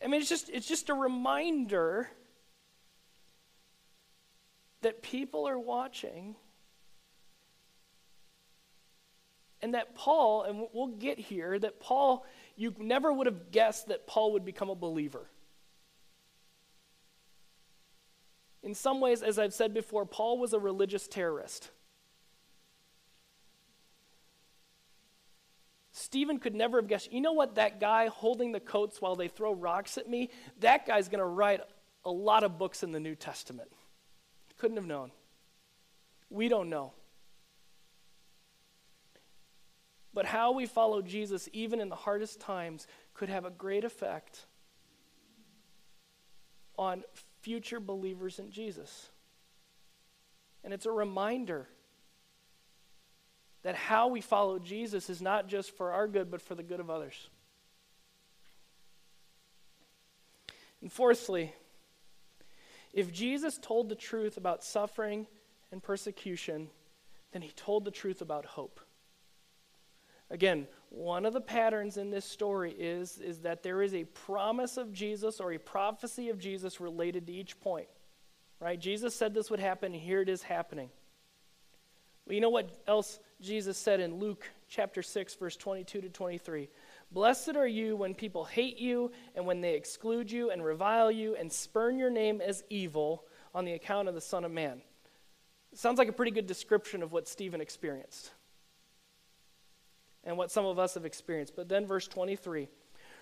I 0.04 0.08
mean, 0.08 0.22
it's 0.22 0.30
just, 0.30 0.50
it's 0.50 0.68
just 0.68 0.90
a 0.90 0.94
reminder 0.94 2.10
that 4.82 5.02
people 5.02 5.48
are 5.48 5.60
watching 5.60 6.36
and 9.62 9.74
that 9.74 9.96
Paul, 9.96 10.44
and 10.44 10.68
we'll 10.74 10.88
get 10.88 11.20
here, 11.20 11.58
that 11.60 11.80
Paul, 11.80 12.26
you 12.56 12.74
never 12.78 13.12
would 13.12 13.28
have 13.28 13.52
guessed 13.52 13.88
that 13.88 14.08
Paul 14.08 14.34
would 14.34 14.46
become 14.46 14.70
a 14.70 14.76
believer. 14.76 15.30
In 18.62 18.74
some 18.74 19.00
ways, 19.00 19.22
as 19.22 19.40
I've 19.40 19.54
said 19.54 19.74
before, 19.74 20.06
Paul 20.06 20.38
was 20.38 20.54
a 20.54 20.60
religious 20.60 21.08
terrorist. 21.08 21.70
Stephen 25.92 26.40
could 26.40 26.56
never 26.56 26.80
have 26.80 26.88
guessed, 26.88 27.12
you 27.12 27.22
know 27.22 27.34
what, 27.34 27.56
that 27.56 27.80
guy 27.80 28.08
holding 28.08 28.52
the 28.52 28.60
coats 28.60 29.02
while 29.02 29.16
they 29.16 29.28
throw 29.28 29.54
rocks 29.54 29.98
at 29.98 30.10
me, 30.10 30.30
that 30.60 30.86
guy's 30.86 31.10
going 31.10 31.20
to 31.20 31.26
write 31.26 31.62
a 32.06 32.12
lot 32.12 32.44
of 32.44 32.58
books 32.58 32.84
in 32.84 32.92
the 32.92 33.00
New 33.00 33.16
Testament. 33.16 33.70
Couldn't 34.58 34.78
have 34.78 34.86
known. 34.86 35.12
We 36.30 36.48
don't 36.48 36.70
know. 36.70 36.94
But 40.14 40.26
how 40.26 40.52
we 40.54 40.66
follow 40.66 41.02
Jesus, 41.02 41.48
even 41.54 41.80
in 41.80 41.90
the 41.90 41.96
hardest 41.96 42.40
times, 42.40 42.88
could 43.14 43.30
have 43.30 43.46
a 43.46 43.50
great 43.50 43.84
effect 43.84 44.46
on 46.78 47.04
future 47.42 47.80
believers 47.80 48.40
in 48.40 48.52
Jesus. 48.52 49.10
And 50.64 50.74
it's 50.74 50.86
a 50.86 50.92
reminder 50.92 51.68
that 53.64 53.76
how 53.76 54.08
we 54.08 54.22
follow 54.22 54.60
Jesus 54.60 55.10
is 55.10 55.22
not 55.22 55.48
just 55.48 55.76
for 55.76 55.92
our 55.92 56.08
good, 56.08 56.32
but 56.32 56.42
for 56.42 56.56
the 56.56 56.64
good 56.64 56.80
of 56.80 56.90
others. 56.90 57.30
And 60.82 60.92
fourthly, 60.92 61.54
if 62.94 63.12
Jesus 63.12 63.60
told 63.62 63.90
the 63.90 63.96
truth 63.96 64.38
about 64.38 64.64
suffering 64.64 65.28
and 65.72 65.84
persecution, 65.84 66.70
then 67.32 67.42
he 67.42 67.52
told 67.52 67.86
the 67.86 67.92
truth 67.92 68.22
about 68.22 68.46
hope. 68.46 68.80
Again, 70.32 70.68
one 70.90 71.26
of 71.26 71.34
the 71.34 71.42
patterns 71.42 71.98
in 71.98 72.12
this 72.12 72.26
story 72.26 72.72
is, 72.72 73.20
is 73.20 73.40
that 73.40 73.64
there 73.64 73.82
is 73.82 73.94
a 73.94 74.04
promise 74.06 74.78
of 74.78 74.94
Jesus 74.94 75.40
or 75.40 75.54
a 75.54 75.60
prophecy 75.60 76.30
of 76.30 76.40
Jesus 76.40 76.80
related 76.80 77.28
to 77.28 77.34
each 77.34 77.60
point. 77.60 77.88
Right? 78.60 78.80
Jesus 78.80 79.16
said 79.16 79.34
this 79.34 79.50
would 79.50 79.60
happen, 79.60 79.94
and 79.94 80.02
here 80.02 80.22
it 80.22 80.30
is 80.30 80.44
happening. 80.44 80.90
Well, 82.26 82.36
you 82.36 82.42
know 82.42 82.50
what 82.50 82.70
else 82.88 83.20
Jesus 83.42 83.78
said 83.78 84.00
in 84.00 84.20
Luke 84.20 84.46
chapter 84.68 85.02
6, 85.02 85.36
verse 85.36 85.56
22 85.56 86.02
to 86.02 86.10
23? 86.10 86.70
Blessed 87.12 87.56
are 87.56 87.68
you 87.68 87.96
when 87.96 88.14
people 88.14 88.46
hate 88.46 88.78
you, 88.78 89.12
and 89.36 89.46
when 89.46 89.62
they 89.62 89.76
exclude 89.76 90.30
you, 90.32 90.52
and 90.52 90.64
revile 90.64 91.12
you, 91.12 91.36
and 91.36 91.52
spurn 91.52 91.98
your 91.98 92.12
name 92.12 92.42
as 92.42 92.64
evil 92.70 93.24
on 93.56 93.66
the 93.66 93.74
account 93.74 94.08
of 94.08 94.14
the 94.14 94.22
Son 94.22 94.44
of 94.44 94.52
Man. 94.52 94.82
Sounds 95.74 95.98
like 95.98 96.10
a 96.10 96.14
pretty 96.14 96.32
good 96.32 96.48
description 96.48 97.02
of 97.02 97.12
what 97.12 97.28
Stephen 97.28 97.62
experienced 97.62 98.32
and 100.24 100.38
what 100.38 100.52
some 100.52 100.66
of 100.66 100.80
us 100.80 100.94
have 100.96 101.06
experienced. 101.06 101.56
But 101.56 101.70
then, 101.70 101.86
verse 101.86 102.08
23 102.08 102.68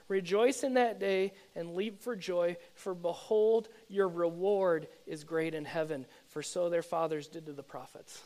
Rejoice 0.08 0.64
in 0.64 0.76
that 0.76 1.00
day 1.00 1.34
and 1.54 1.76
leap 1.76 2.02
for 2.02 2.16
joy, 2.16 2.56
for 2.76 2.96
behold, 2.96 3.68
your 3.90 4.08
reward 4.08 4.88
is 5.06 5.26
great 5.26 5.54
in 5.54 5.66
heaven, 5.66 6.06
for 6.28 6.42
so 6.42 6.70
their 6.70 6.82
fathers 6.82 7.28
did 7.28 7.46
to 7.48 7.54
the 7.54 7.64
prophets. 7.64 8.22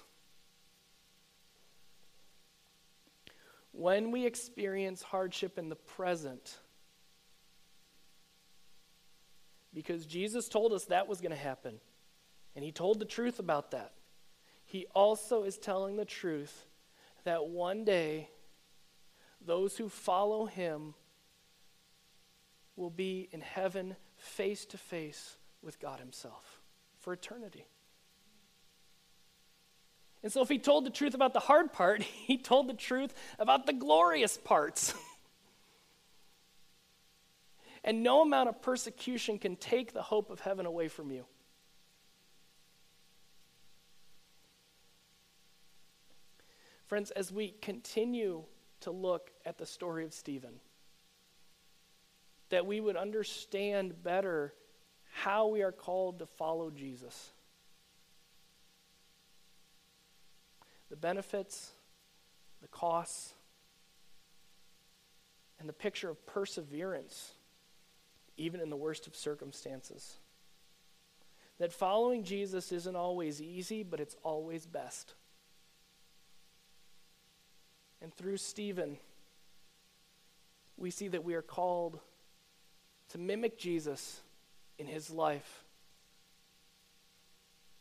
When 3.71 4.11
we 4.11 4.25
experience 4.25 5.01
hardship 5.01 5.57
in 5.57 5.69
the 5.69 5.75
present, 5.75 6.59
because 9.73 10.05
Jesus 10.05 10.49
told 10.49 10.73
us 10.73 10.85
that 10.85 11.07
was 11.07 11.19
going 11.19 11.31
to 11.31 11.37
happen, 11.37 11.79
and 12.55 12.63
he 12.63 12.71
told 12.71 12.99
the 12.99 13.05
truth 13.05 13.39
about 13.39 13.71
that, 13.71 13.93
he 14.65 14.85
also 14.93 15.43
is 15.43 15.57
telling 15.57 15.95
the 15.95 16.05
truth 16.05 16.65
that 17.23 17.47
one 17.47 17.85
day 17.85 18.29
those 19.45 19.77
who 19.77 19.89
follow 19.89 20.45
him 20.45 20.93
will 22.75 22.89
be 22.89 23.29
in 23.31 23.41
heaven 23.41 23.95
face 24.17 24.65
to 24.65 24.77
face 24.77 25.37
with 25.61 25.79
God 25.79 25.99
himself 25.99 26.61
for 26.99 27.13
eternity. 27.13 27.65
And 30.23 30.31
so, 30.31 30.41
if 30.41 30.49
he 30.49 30.59
told 30.59 30.85
the 30.85 30.91
truth 30.91 31.15
about 31.15 31.33
the 31.33 31.39
hard 31.39 31.73
part, 31.73 32.01
he 32.03 32.37
told 32.37 32.67
the 32.67 32.73
truth 32.73 33.13
about 33.39 33.65
the 33.65 33.73
glorious 33.73 34.37
parts. 34.37 34.93
and 37.83 38.03
no 38.03 38.21
amount 38.21 38.49
of 38.49 38.61
persecution 38.61 39.39
can 39.39 39.55
take 39.55 39.93
the 39.93 40.03
hope 40.03 40.29
of 40.29 40.41
heaven 40.41 40.65
away 40.65 40.87
from 40.87 41.11
you. 41.11 41.25
Friends, 46.85 47.09
as 47.11 47.31
we 47.31 47.55
continue 47.61 48.43
to 48.81 48.91
look 48.91 49.31
at 49.45 49.57
the 49.57 49.65
story 49.65 50.03
of 50.05 50.13
Stephen. 50.13 50.59
That 52.49 52.65
we 52.65 52.79
would 52.79 52.97
understand 52.97 54.03
better 54.03 54.53
how 55.11 55.47
we 55.47 55.61
are 55.61 55.71
called 55.71 56.19
to 56.19 56.25
follow 56.25 56.69
Jesus. 56.69 57.31
The 60.89 60.95
benefits, 60.97 61.71
the 62.61 62.67
costs, 62.67 63.33
and 65.59 65.69
the 65.69 65.73
picture 65.73 66.09
of 66.09 66.25
perseverance, 66.25 67.31
even 68.35 68.59
in 68.59 68.69
the 68.69 68.75
worst 68.75 69.07
of 69.07 69.15
circumstances. 69.15 70.17
That 71.59 71.71
following 71.71 72.23
Jesus 72.23 72.71
isn't 72.71 72.95
always 72.95 73.41
easy, 73.41 73.83
but 73.83 73.99
it's 73.99 74.15
always 74.23 74.65
best. 74.65 75.13
And 78.01 78.13
through 78.13 78.37
Stephen, 78.37 78.97
we 80.77 80.89
see 80.89 81.07
that 81.09 81.23
we 81.23 81.35
are 81.35 81.41
called 81.41 81.99
to 83.09 83.17
mimic 83.17 83.57
Jesus 83.57 84.21
in 84.79 84.87
his 84.87 85.11
life, 85.11 85.63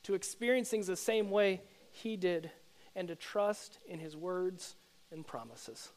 to 0.03 0.15
experience 0.15 0.69
things 0.69 0.87
the 0.87 0.97
same 0.97 1.31
way 1.31 1.63
he 1.93 2.17
did, 2.17 2.51
and 2.95 3.09
to 3.09 3.15
trust 3.15 3.79
in 3.87 3.99
his 3.99 4.17
words 4.17 4.75
and 5.11 5.27
promises. 5.27 5.91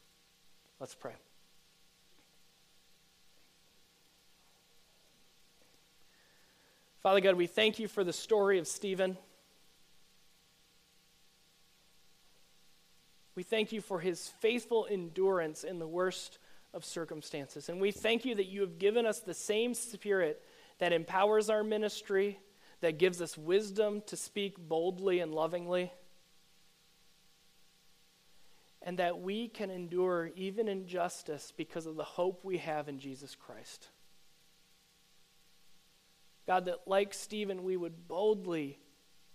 Let's 0.80 0.94
pray. 0.94 1.14
Father 7.02 7.20
God, 7.20 7.34
we 7.34 7.46
thank 7.46 7.78
you 7.78 7.86
for 7.86 8.02
the 8.02 8.14
story 8.14 8.58
of 8.58 8.66
Stephen. 8.66 9.18
We 13.34 13.42
thank 13.42 13.72
you 13.72 13.80
for 13.80 14.00
his 14.00 14.28
faithful 14.40 14.86
endurance 14.88 15.64
in 15.64 15.78
the 15.78 15.88
worst 15.88 16.38
of 16.72 16.84
circumstances. 16.84 17.68
And 17.68 17.80
we 17.80 17.90
thank 17.90 18.24
you 18.24 18.34
that 18.36 18.46
you 18.46 18.60
have 18.60 18.78
given 18.78 19.06
us 19.06 19.20
the 19.20 19.34
same 19.34 19.74
spirit 19.74 20.42
that 20.78 20.92
empowers 20.92 21.50
our 21.50 21.62
ministry, 21.62 22.38
that 22.80 22.98
gives 22.98 23.20
us 23.20 23.38
wisdom 23.38 24.02
to 24.06 24.16
speak 24.16 24.58
boldly 24.58 25.20
and 25.20 25.32
lovingly, 25.32 25.92
and 28.82 28.98
that 28.98 29.20
we 29.20 29.48
can 29.48 29.70
endure 29.70 30.30
even 30.36 30.68
injustice 30.68 31.52
because 31.56 31.86
of 31.86 31.96
the 31.96 32.04
hope 32.04 32.44
we 32.44 32.58
have 32.58 32.88
in 32.88 32.98
Jesus 32.98 33.34
Christ. 33.34 33.88
God, 36.46 36.66
that 36.66 36.80
like 36.86 37.14
Stephen, 37.14 37.62
we 37.64 37.76
would 37.76 38.06
boldly 38.06 38.78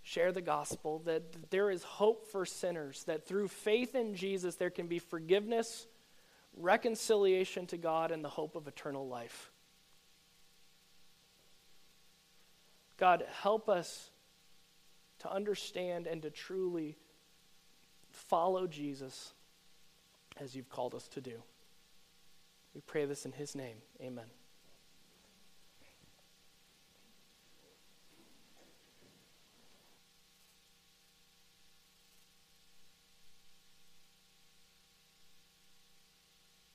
share 0.10 0.32
the 0.32 0.42
gospel, 0.42 1.04
that, 1.06 1.52
there 1.52 1.70
is 1.70 1.84
hope 1.84 2.26
for 2.32 2.46
sinners, 2.46 3.04
that 3.04 3.28
through 3.28 3.48
faith 3.48 3.94
in 3.94 4.16
Jesus 4.16 4.56
there 4.56 4.72
can 4.72 4.88
be 4.88 4.98
forgiveness, 4.98 5.86
reconciliation 6.58 7.68
to 7.68 7.78
God, 7.78 8.12
and 8.12 8.24
the 8.24 8.30
hope 8.30 8.56
of 8.56 8.68
eternal 8.68 9.08
life. 9.08 9.52
God, 12.98 13.24
help 13.42 13.70
us 13.70 14.10
to 15.20 15.32
understand 15.32 16.08
and 16.08 16.24
to 16.24 16.32
truly 16.32 16.98
follow 18.10 18.66
Jesus 18.66 19.34
as 20.40 20.56
you've 20.56 20.70
called 20.70 20.96
us 20.96 21.08
to 21.10 21.22
do. 21.22 21.44
We 22.74 22.82
pray 22.82 23.06
this 23.06 23.26
in 23.26 23.32
his 23.32 23.56
name. 23.56 23.78
Amen. 24.02 24.39